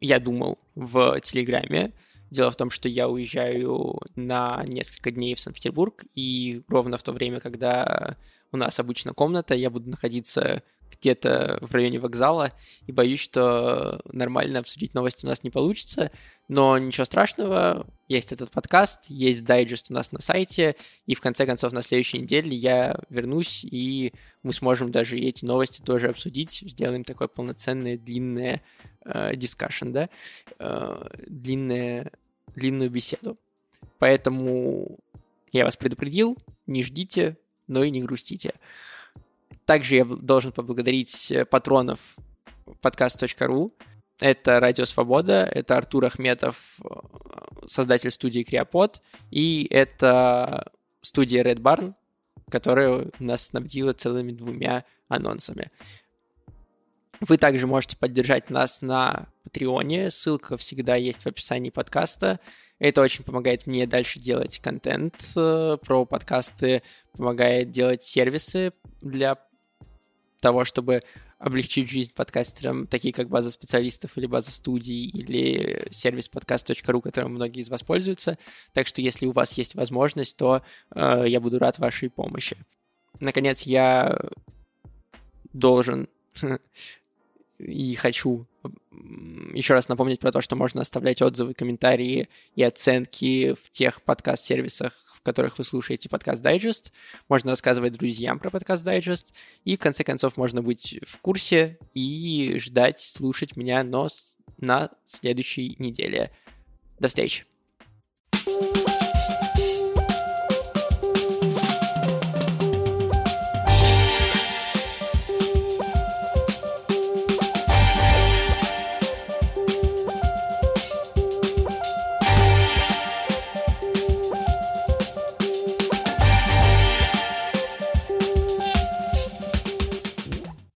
я 0.01 0.21
думал, 0.21 0.59
в 0.75 1.21
Телеграме. 1.21 1.93
Дело 2.31 2.51
в 2.51 2.57
том, 2.57 2.71
что 2.71 2.89
я 2.89 3.09
уезжаю 3.09 4.01
на 4.15 4.65
несколько 4.67 5.11
дней 5.11 5.35
в 5.35 5.41
Санкт-Петербург, 5.41 6.05
и 6.15 6.63
ровно 6.69 6.97
в 6.97 7.03
то 7.03 7.13
время, 7.13 7.41
когда 7.41 8.17
у 8.53 8.57
нас 8.57 8.79
обычно 8.79 9.13
комната, 9.13 9.55
я 9.55 9.69
буду 9.69 9.91
находиться 9.91 10.63
где-то 10.93 11.59
в 11.61 11.75
районе 11.75 11.99
вокзала, 11.99 12.53
и 12.87 12.93
боюсь, 12.93 13.21
что 13.21 14.01
нормально 14.07 14.59
обсудить 14.59 14.95
новости 14.95 15.25
у 15.25 15.29
нас 15.29 15.43
не 15.43 15.51
получится, 15.51 16.11
но 16.49 16.77
ничего 16.79 17.05
страшного, 17.05 17.87
есть 18.09 18.33
этот 18.33 18.51
подкаст, 18.51 19.07
есть 19.09 19.45
дайджест 19.45 19.91
у 19.91 19.95
нас 19.95 20.13
на 20.13 20.21
сайте, 20.21 20.77
и 21.07 21.15
в 21.15 21.21
конце 21.21 21.47
концов 21.47 21.73
на 21.73 21.83
следующей 21.83 22.19
неделе 22.19 22.55
я 22.57 22.99
вернусь, 23.09 23.65
и 23.65 24.13
мы 24.43 24.53
сможем 24.53 24.91
даже 24.91 25.17
эти 25.17 25.45
новости 25.45 25.83
тоже 25.83 26.09
обсудить, 26.09 26.63
сделаем 26.67 27.05
такое 27.05 27.29
полноценное 27.29 27.97
длинное 27.97 28.63
дискашн, 29.35 29.89
э, 29.89 29.93
да, 29.93 30.09
э, 30.59 31.09
длинное, 31.27 32.13
длинную 32.55 32.91
беседу. 32.91 33.39
Поэтому 33.99 34.99
я 35.53 35.65
вас 35.65 35.77
предупредил, 35.77 36.37
не 36.67 36.83
ждите, 36.83 37.37
но 37.67 37.85
и 37.85 37.91
не 37.91 38.03
грустите. 38.03 38.55
Также 39.65 39.97
я 39.97 40.05
должен 40.05 40.53
поблагодарить 40.53 41.31
э, 41.31 41.45
патронов 41.45 42.17
подкаст.ру. 42.81 43.71
Это 44.21 44.61
Радио 44.61 44.85
Свобода, 44.85 45.45
это 45.45 45.77
Артур 45.77 46.05
Ахметов, 46.05 46.79
э, 46.85 47.67
создатель 47.69 48.11
студии 48.11 48.43
Криопод, 48.43 49.01
и 49.31 49.67
это 49.71 50.73
студия 51.01 51.43
Red 51.43 51.59
Barn, 51.59 51.95
которая 52.51 53.11
нас 53.19 53.47
снабдила 53.47 53.93
целыми 53.93 54.33
двумя 54.33 54.85
анонсами. 55.09 55.71
Вы 57.21 57.39
также 57.39 57.69
можете 57.69 57.97
поддержать 57.97 58.51
нас 58.51 58.83
на 58.83 59.29
Патреоне, 59.45 60.11
ссылка 60.11 60.57
всегда 60.57 60.97
есть 60.97 61.23
в 61.23 61.27
описании 61.27 61.71
подкаста. 61.71 62.41
Это 62.81 63.01
очень 63.01 63.23
помогает 63.23 63.69
мне 63.69 63.87
дальше 63.87 64.19
делать 64.19 64.59
контент 64.59 65.15
э, 65.37 65.77
про 65.81 66.05
подкасты, 66.05 66.83
помогает 67.13 67.71
делать 67.71 68.03
сервисы 68.03 68.73
для 69.01 69.37
того, 70.43 70.67
чтобы 70.67 71.03
облегчить 71.39 71.91
жизнь 71.91 72.13
подкастерам, 72.15 72.87
такие 72.87 73.15
как 73.15 73.29
база 73.29 73.51
специалистов 73.51 74.19
или 74.19 74.27
база 74.27 74.51
студий 74.51 75.07
или 75.07 75.89
сервис 75.91 76.29
подкаст.ру, 76.29 77.01
которым 77.01 77.35
многие 77.35 77.61
из 77.61 77.71
вас 77.71 77.83
пользуются. 77.83 78.37
Так 78.75 78.87
что 78.87 79.01
если 79.01 79.27
у 79.27 79.33
вас 79.33 79.57
есть 79.57 79.75
возможность, 79.75 80.37
то 80.37 80.63
э, 80.95 81.25
я 81.27 81.41
буду 81.41 81.59
рад 81.59 81.79
вашей 81.79 82.11
помощи. 82.11 82.57
Наконец, 83.21 83.63
я 83.63 84.19
должен 85.53 86.09
и 87.59 87.95
хочу 87.95 88.47
еще 89.55 89.75
раз 89.75 89.89
напомнить 89.89 90.21
про 90.21 90.33
то, 90.33 90.41
что 90.41 90.57
можно 90.57 90.83
оставлять 90.83 91.23
отзывы, 91.23 91.55
комментарии 91.55 92.29
и 92.55 92.63
оценки 92.63 93.55
в 93.55 93.71
тех 93.71 94.03
подкаст-сервисах, 94.03 94.93
в 95.17 95.23
которых 95.23 95.59
вы 95.59 95.65
слушаете 95.65 96.09
подкаст 96.09 96.43
Дайджест. 96.43 96.93
Можно 97.29 97.51
рассказывать 97.51 97.93
друзьям 97.93 98.39
про 98.39 98.51
подкаст 98.51 98.85
Дайджест. 98.85 99.35
И, 99.65 99.77
в 99.77 99.81
конце 99.81 100.05
концов, 100.05 100.37
можно 100.37 100.63
быть 100.63 100.99
в 101.07 101.19
курсе 101.19 101.79
и 101.95 102.57
ждать 102.59 103.01
слушать 103.01 103.57
меня, 103.57 103.85
но 103.85 104.09
на 104.59 104.91
следующей 105.07 105.77
неделе. 105.79 106.31
До 106.99 107.09
встречи. 107.09 107.45
thank 108.45 108.89
you 108.89 109.02